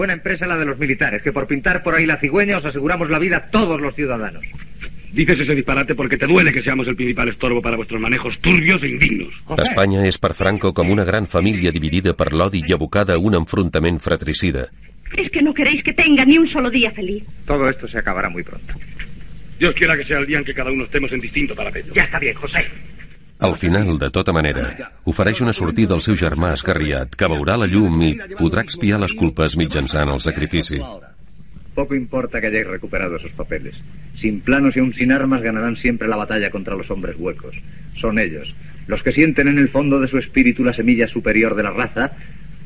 Buena 0.00 0.14
empresa 0.14 0.46
la 0.46 0.56
de 0.56 0.64
los 0.64 0.78
militares, 0.78 1.20
que 1.20 1.30
por 1.30 1.46
pintar 1.46 1.82
por 1.82 1.94
ahí 1.94 2.06
la 2.06 2.16
cigüeña 2.16 2.56
os 2.56 2.64
aseguramos 2.64 3.10
la 3.10 3.18
vida 3.18 3.36
a 3.36 3.50
todos 3.50 3.78
los 3.78 3.94
ciudadanos. 3.94 4.42
Dices 5.12 5.40
ese 5.40 5.54
disparate 5.54 5.94
porque 5.94 6.16
te 6.16 6.26
duele 6.26 6.54
que 6.54 6.62
seamos 6.62 6.88
el 6.88 6.96
principal 6.96 7.28
estorbo 7.28 7.60
para 7.60 7.76
vuestros 7.76 8.00
manejos 8.00 8.32
turbios 8.40 8.82
e 8.82 8.88
indignos. 8.88 9.28
Espanya 9.60 10.06
és 10.08 10.16
per 10.16 10.32
Franco 10.32 10.72
com 10.72 10.88
una 10.88 11.04
gran 11.04 11.28
família 11.28 11.68
dividida 11.68 12.16
per 12.16 12.32
l'odi 12.32 12.62
i 12.64 12.72
abocada 12.72 13.18
a 13.18 13.20
un 13.20 13.36
enfrontament 13.36 14.00
fratricida. 14.00 14.70
Es 15.20 15.28
que 15.28 15.42
no 15.44 15.52
queréis 15.52 15.84
que 15.84 15.92
tenga 15.92 16.24
ni 16.24 16.38
un 16.38 16.48
solo 16.48 16.70
día 16.70 16.92
feliz. 16.96 17.28
Todo 17.44 17.68
esto 17.68 17.86
se 17.86 17.98
acabará 17.98 18.30
muy 18.30 18.42
pronto. 18.42 18.72
Dios 19.58 19.74
quiera 19.74 19.98
que 19.98 20.06
sea 20.06 20.16
el 20.16 20.26
día 20.26 20.38
en 20.38 20.46
que 20.46 20.54
cada 20.54 20.72
uno 20.72 20.84
estemos 20.84 21.12
en 21.12 21.20
distinto 21.20 21.54
parapeto. 21.54 21.92
Ya 21.92 22.04
está 22.04 22.18
bien, 22.18 22.36
José. 22.40 22.64
Al 23.40 23.54
final, 23.56 23.98
de 23.98 24.10
tota 24.12 24.34
manera, 24.36 24.92
ofereix 25.08 25.40
una 25.40 25.54
sortida 25.56 25.94
al 25.96 26.02
seu 26.04 26.16
germà 26.20 26.50
escarriat 26.52 27.14
que 27.16 27.28
la 27.62 27.68
llum 27.72 28.02
i 28.04 28.10
expiar 28.60 28.98
el 30.12 30.20
sacrifici. 30.20 30.80
Poco 31.74 31.94
importa 31.94 32.40
que 32.40 32.48
hayáis 32.48 32.66
recuperado 32.66 33.16
esos 33.16 33.32
papeles. 33.32 33.74
Sin 34.20 34.40
planos 34.42 34.76
y 34.76 34.80
aún 34.80 34.92
sin 34.92 35.12
armas 35.12 35.40
ganarán 35.40 35.76
siempre 35.76 36.08
la 36.08 36.16
batalla 36.16 36.50
contra 36.50 36.76
los 36.76 36.90
hombres 36.90 37.16
huecos. 37.18 37.56
Son 37.98 38.18
ellos, 38.18 38.54
los 38.86 39.02
que 39.02 39.12
sienten 39.12 39.48
en 39.48 39.56
el 39.56 39.70
fondo 39.70 40.00
de 40.00 40.08
su 40.08 40.18
espíritu 40.18 40.62
la 40.62 40.74
semilla 40.74 41.08
superior 41.08 41.54
de 41.54 41.62
la 41.62 41.70
raza, 41.70 42.12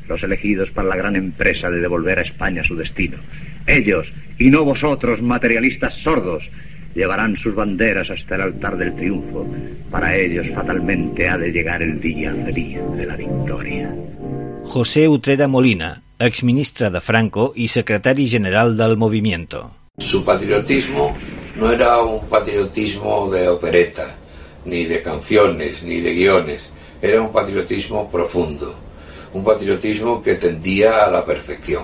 los 0.09 0.21
elegidos 0.23 0.69
para 0.71 0.89
la 0.89 0.97
gran 0.97 1.15
empresa 1.15 1.69
de 1.69 1.79
devolver 1.79 2.19
a 2.19 2.23
España 2.23 2.63
su 2.65 2.75
destino. 2.75 3.17
Ellos, 3.65 4.11
y 4.37 4.49
no 4.49 4.65
vosotros, 4.65 5.21
materialistas 5.21 5.93
sordos, 6.03 6.43
llevarán 6.95 7.35
sus 7.37 7.53
banderas 7.53 8.09
hasta 8.09 8.35
el 8.35 8.41
altar 8.41 8.77
del 8.77 8.95
triunfo. 8.95 9.45
Para 9.91 10.15
ellos 10.15 10.47
fatalmente 10.55 11.27
ha 11.27 11.37
de 11.37 11.51
llegar 11.51 11.81
el 11.83 11.99
día 11.99 12.33
feliz 12.45 12.79
de 12.95 13.05
la 13.05 13.15
victoria. 13.15 13.93
José 14.63 15.07
Utrera 15.07 15.47
Molina, 15.47 16.01
exministre 16.17 16.89
de 16.89 17.01
Franco 17.01 17.53
y 17.55 17.67
secretario 17.67 18.27
general 18.27 18.75
del 18.75 18.97
movimiento. 18.97 19.71
Su 19.97 20.25
patriotismo 20.25 21.15
no 21.57 21.71
era 21.71 22.01
un 22.01 22.27
patriotismo 22.27 23.29
de 23.29 23.47
opereta, 23.47 24.15
ni 24.65 24.85
de 24.85 25.01
canciones, 25.01 25.83
ni 25.83 26.01
de 26.01 26.13
guiones. 26.13 26.69
Era 27.01 27.21
un 27.21 27.31
patriotismo 27.31 28.09
profundo, 28.09 28.75
un 29.33 29.43
patriotismo 29.43 30.21
que 30.21 30.35
tendía 30.35 31.05
a 31.05 31.11
la 31.11 31.25
perfección. 31.25 31.83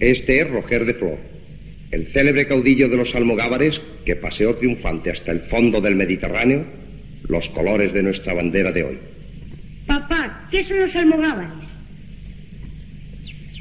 Este 0.00 0.42
es 0.42 0.50
Roger 0.50 0.84
de 0.84 0.94
Flor, 0.94 1.18
el 1.90 2.12
célebre 2.12 2.46
caudillo 2.46 2.88
de 2.88 2.96
los 2.96 3.14
almogávares 3.14 3.74
que 4.04 4.16
paseó 4.16 4.56
triunfante 4.56 5.10
hasta 5.10 5.32
el 5.32 5.40
fondo 5.42 5.80
del 5.80 5.96
Mediterráneo 5.96 6.64
los 7.28 7.46
colores 7.48 7.92
de 7.92 8.02
nuestra 8.02 8.34
bandera 8.34 8.72
de 8.72 8.84
hoy. 8.84 8.98
Papá, 9.86 10.48
¿qué 10.50 10.64
son 10.64 10.80
los 10.80 10.94
almogávares? 10.94 11.68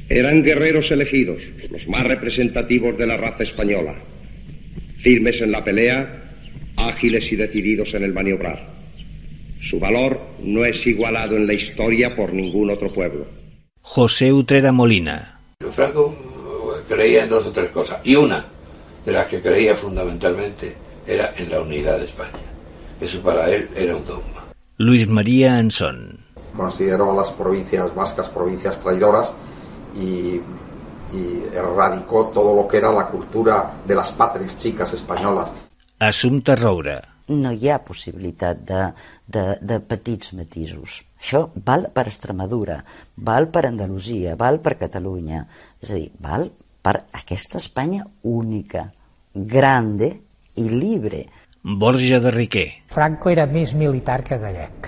Eran 0.09 0.43
guerreros 0.43 0.89
elegidos, 0.89 1.41
los 1.69 1.85
más 1.87 2.05
representativos 2.05 2.97
de 2.97 3.07
la 3.07 3.17
raza 3.17 3.43
española, 3.43 3.95
firmes 5.03 5.41
en 5.41 5.51
la 5.51 5.63
pelea, 5.63 6.23
ágiles 6.77 7.31
y 7.31 7.35
decididos 7.35 7.93
en 7.93 8.03
el 8.03 8.13
maniobrar. 8.13 8.77
Su 9.69 9.79
valor 9.79 10.19
no 10.41 10.63
es 10.63 10.85
igualado 10.85 11.35
en 11.35 11.47
la 11.47 11.53
historia 11.53 12.15
por 12.15 12.33
ningún 12.33 12.69
otro 12.69 12.93
pueblo. 12.93 13.27
José 13.81 14.31
Utrera 14.31 14.71
Molina. 14.71 15.39
Creía 16.87 17.23
en 17.23 17.29
dos 17.29 17.45
o 17.45 17.51
tres 17.51 17.71
cosas, 17.71 17.99
y 18.03 18.15
una 18.15 18.43
de 19.05 19.11
las 19.11 19.27
que 19.27 19.41
creía 19.41 19.75
fundamentalmente 19.75 20.75
era 21.05 21.33
en 21.37 21.49
la 21.49 21.61
unidad 21.61 21.99
de 21.99 22.05
España. 22.05 22.31
Eso 22.99 23.21
para 23.21 23.49
él 23.49 23.69
era 23.75 23.95
un 23.95 24.05
dogma. 24.05 24.45
Luis 24.77 25.07
María 25.07 25.57
Ansón. 25.57 26.19
Consideró 26.55 27.11
a 27.11 27.15
las 27.15 27.31
provincias 27.31 27.93
vascas 27.93 28.29
provincias 28.29 28.79
traidoras 28.79 29.33
y, 29.95 30.41
y 31.13 31.43
erradicó 31.53 32.27
todo 32.27 32.55
lo 32.55 32.67
que 32.67 32.77
era 32.77 32.91
la 32.91 33.07
cultura 33.07 33.71
de 33.85 33.95
las 33.95 34.11
patrias 34.11 34.57
chicas 34.57 34.93
españolas. 34.93 35.53
Assumpta 35.99 36.55
Roura. 36.55 37.01
No 37.27 37.51
hi 37.51 37.69
ha 37.69 37.81
possibilitat 37.83 38.61
de, 38.63 38.83
de, 39.27 39.41
de 39.59 39.79
petits 39.83 40.31
matisos. 40.37 41.01
Això 41.19 41.41
val 41.65 41.89
per 41.91 42.05
Extremadura, 42.07 42.77
val 43.17 43.49
per 43.51 43.65
Andalusia, 43.67 44.37
val 44.39 44.61
per 44.63 44.77
Catalunya. 44.79 45.41
És 45.81 45.91
a 45.91 45.97
dir, 45.97 46.11
val 46.23 46.47
per 46.87 47.01
aquesta 47.19 47.57
Espanya 47.59 48.05
única, 48.23 48.85
grande 49.33 50.07
i 50.55 50.69
libre. 50.69 51.25
Borja 51.61 52.21
de 52.23 52.31
Riquer. 52.31 52.67
Franco 52.95 53.27
era 53.27 53.43
més 53.45 53.73
militar 53.75 54.21
que 54.23 54.37
gallec 54.39 54.87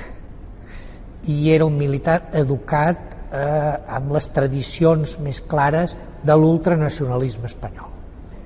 i 1.28 1.52
era 1.52 1.66
un 1.68 1.76
militar 1.76 2.30
educat 2.40 3.18
eh, 3.36 3.96
amb 3.98 4.14
les 4.16 4.30
tradicions 4.32 5.18
més 5.20 5.42
clares 5.44 5.98
de 6.24 6.38
l'ultranacionalisme 6.40 7.52
espanyol. 7.52 7.92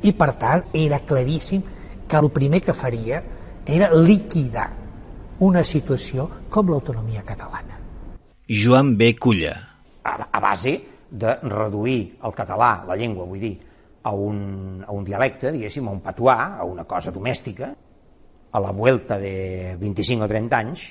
I 0.01 0.15
per 0.17 0.31
tant 0.41 0.65
era 0.73 1.03
claríssim 1.05 1.61
que 2.09 2.17
el 2.17 2.31
primer 2.33 2.63
que 2.65 2.73
faria 2.73 3.21
era 3.69 3.91
liquidar 3.93 4.71
una 5.45 5.61
situació 5.61 6.25
com 6.49 6.73
l'autonomia 6.73 7.21
catalana. 7.21 7.77
Joan 8.49 8.95
B. 8.97 9.13
Culla. 9.13 9.53
A, 10.03 10.17
a 10.25 10.41
base 10.41 10.73
de 11.13 11.37
reduir 11.45 12.17
el 12.25 12.33
català, 12.33 12.83
la 12.87 12.97
llengua, 12.97 13.27
vull 13.29 13.41
dir, 13.41 13.53
a 14.03 14.11
un, 14.11 14.83
a 14.85 14.91
un 14.91 15.05
dialecte, 15.05 15.51
diguéssim, 15.53 15.87
a 15.87 15.93
un 15.93 16.01
patuà, 16.03 16.37
a 16.57 16.65
una 16.67 16.83
cosa 16.89 17.13
domèstica, 17.13 17.69
a 18.53 18.59
la 18.61 18.71
vuelta 18.71 19.17
de 19.21 19.75
25 19.79 20.25
o 20.25 20.29
30 20.29 20.57
anys, 20.57 20.85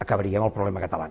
acabaríem 0.00 0.44
el 0.44 0.52
problema 0.54 0.82
català. 0.82 1.08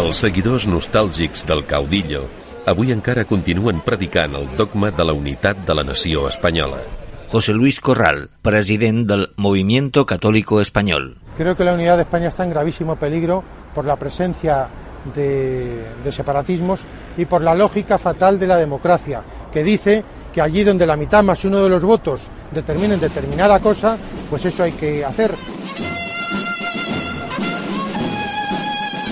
Els 0.00 0.22
seguidors 0.22 0.68
nostàlgics 0.70 1.46
del 1.48 1.64
caudillo 1.66 2.24
avui 2.70 2.92
encara 2.94 3.26
continuen 3.26 3.80
predicant 3.82 4.36
el 4.38 4.46
dogma 4.58 4.92
de 4.94 5.06
la 5.06 5.14
unitat 5.16 5.64
de 5.66 5.74
la 5.74 5.84
nació 5.86 6.28
espanyola. 6.28 6.82
José 7.30 7.54
Luis 7.54 7.80
Corral, 7.80 8.28
president 8.42 9.06
del 9.06 9.28
Movimiento 9.36 10.04
Católico 10.04 10.60
Español. 10.60 11.18
Creo 11.36 11.54
que 11.56 11.64
la 11.64 11.74
unidad 11.74 11.96
de 11.96 12.02
España 12.02 12.28
está 12.28 12.44
en 12.44 12.50
gravísimo 12.50 12.96
peligro 12.96 13.44
por 13.74 13.84
la 13.84 13.96
presencia 13.96 14.68
de, 15.14 16.10
separatismos 16.10 16.86
y 17.16 17.24
por 17.24 17.42
la 17.42 17.54
lógica 17.54 17.98
fatal 17.98 18.38
de 18.38 18.46
la 18.46 18.56
democracia, 18.56 19.22
que 19.50 19.62
dice 19.62 20.04
que 20.32 20.40
allí 20.40 20.62
donde 20.62 20.86
la 20.86 20.96
mitad 20.96 21.24
más 21.24 21.44
uno 21.44 21.62
de 21.62 21.68
los 21.68 21.82
votos 21.82 22.28
determinen 22.52 23.00
determinada 23.00 23.58
cosa, 23.60 23.96
pues 24.28 24.44
eso 24.44 24.62
hay 24.62 24.72
que 24.72 25.04
hacer. 25.04 25.34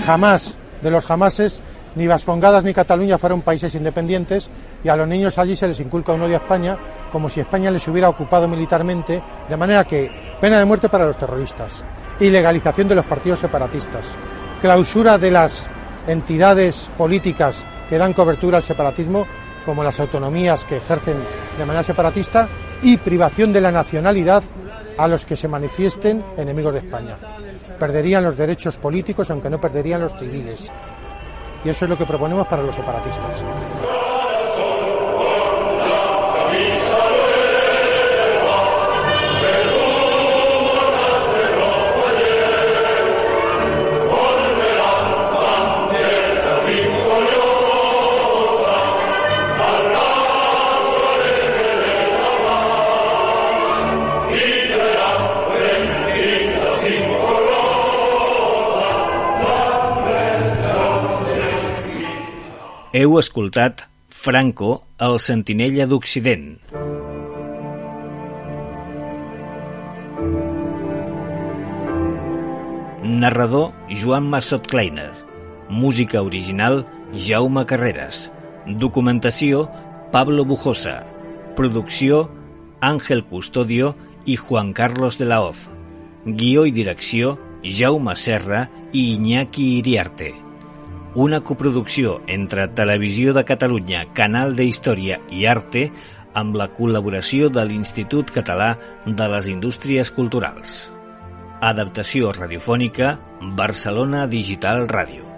Jamás 0.05 0.57
de 0.81 0.91
los 0.91 1.05
jamases 1.05 1.61
ni 1.95 2.07
Vascongadas 2.07 2.63
ni 2.63 2.73
Cataluña 2.73 3.17
fueron 3.17 3.41
países 3.41 3.75
independientes 3.75 4.49
y 4.83 4.89
a 4.89 4.95
los 4.95 5.07
niños 5.07 5.37
allí 5.37 5.55
se 5.55 5.67
les 5.67 5.79
inculca 5.79 6.13
un 6.13 6.21
odio 6.21 6.35
a 6.35 6.39
España 6.39 6.77
como 7.11 7.29
si 7.29 7.39
España 7.39 7.71
les 7.71 7.87
hubiera 7.87 8.09
ocupado 8.09 8.47
militarmente, 8.47 9.21
de 9.49 9.57
manera 9.57 9.83
que 9.83 10.09
pena 10.39 10.59
de 10.59 10.65
muerte 10.65 10.87
para 10.87 11.05
los 11.05 11.17
terroristas, 11.17 11.83
ilegalización 12.19 12.87
de 12.87 12.95
los 12.95 13.05
partidos 13.05 13.39
separatistas, 13.39 14.15
clausura 14.61 15.17
de 15.17 15.31
las 15.31 15.67
entidades 16.07 16.89
políticas 16.97 17.63
que 17.89 17.97
dan 17.97 18.13
cobertura 18.13 18.57
al 18.57 18.63
separatismo, 18.63 19.25
como 19.65 19.83
las 19.83 19.99
autonomías 19.99 20.63
que 20.63 20.77
ejercen 20.77 21.17
de 21.57 21.65
manera 21.65 21.83
separatista, 21.83 22.47
y 22.81 22.97
privación 22.97 23.51
de 23.51 23.61
la 23.61 23.71
nacionalidad 23.71 24.43
a 24.97 25.07
los 25.07 25.25
que 25.25 25.35
se 25.35 25.47
manifiesten 25.47 26.23
enemigos 26.37 26.73
de 26.73 26.79
España. 26.79 27.17
Perderían 27.77 28.23
los 28.23 28.37
derechos 28.37 28.77
políticos, 28.77 29.29
aunque 29.31 29.49
no 29.49 29.59
perderían 29.59 30.01
los 30.01 30.17
civiles. 30.17 30.69
Y 31.63 31.69
eso 31.69 31.85
es 31.85 31.89
lo 31.89 31.97
que 31.97 32.05
proponemos 32.05 32.47
para 32.47 32.63
los 32.63 32.75
separatistas. 32.75 33.43
Heu 62.99 63.13
escoltat 63.15 63.85
Franco, 64.11 64.69
el 65.07 65.13
sentinella 65.23 65.85
d'Occident. 65.87 66.47
Narrador 73.21 73.69
Joan 74.01 74.27
Massot 74.33 74.67
Kleiner. 74.67 75.13
Música 75.69 76.25
original 76.31 76.83
Jaume 77.27 77.63
Carreras. 77.71 78.33
Documentació 78.83 79.69
Pablo 80.11 80.43
Bujosa. 80.43 80.97
Producció 81.55 82.25
Ángel 82.81 83.23
Custodio 83.23 83.95
i 84.25 84.35
Juan 84.35 84.73
Carlos 84.73 85.21
de 85.23 85.31
la 85.31 85.39
Hoz. 85.45 85.63
Guió 86.25 86.67
i 86.67 86.75
direcció 86.75 87.37
Jaume 87.63 88.19
Serra 88.19 88.67
i 88.91 89.13
Iñaki 89.13 89.71
Iriarte 89.79 90.48
una 91.15 91.41
coproducció 91.41 92.21
entre 92.27 92.67
Televisió 92.67 93.33
de 93.33 93.43
Catalunya, 93.45 94.05
Canal 94.13 94.55
de 94.55 94.65
Història 94.69 95.19
i 95.33 95.45
Arte 95.49 95.89
amb 96.37 96.55
la 96.59 96.69
col·laboració 96.75 97.49
de 97.49 97.65
l'Institut 97.65 98.29
Català 98.35 98.75
de 99.05 99.29
les 99.33 99.49
Indústries 99.49 100.11
Culturals. 100.13 100.91
Adaptació 101.61 102.31
radiofònica 102.35 103.17
Barcelona 103.57 104.27
Digital 104.27 104.87
Ràdio. 104.87 105.28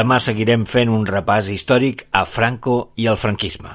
Demà 0.00 0.16
seguirem 0.24 0.62
fent 0.64 0.88
un 0.88 1.02
repàs 1.08 1.50
històric 1.52 2.06
a 2.16 2.22
Franco 2.24 2.76
i 3.02 3.08
al 3.10 3.18
franquisme. 3.20 3.69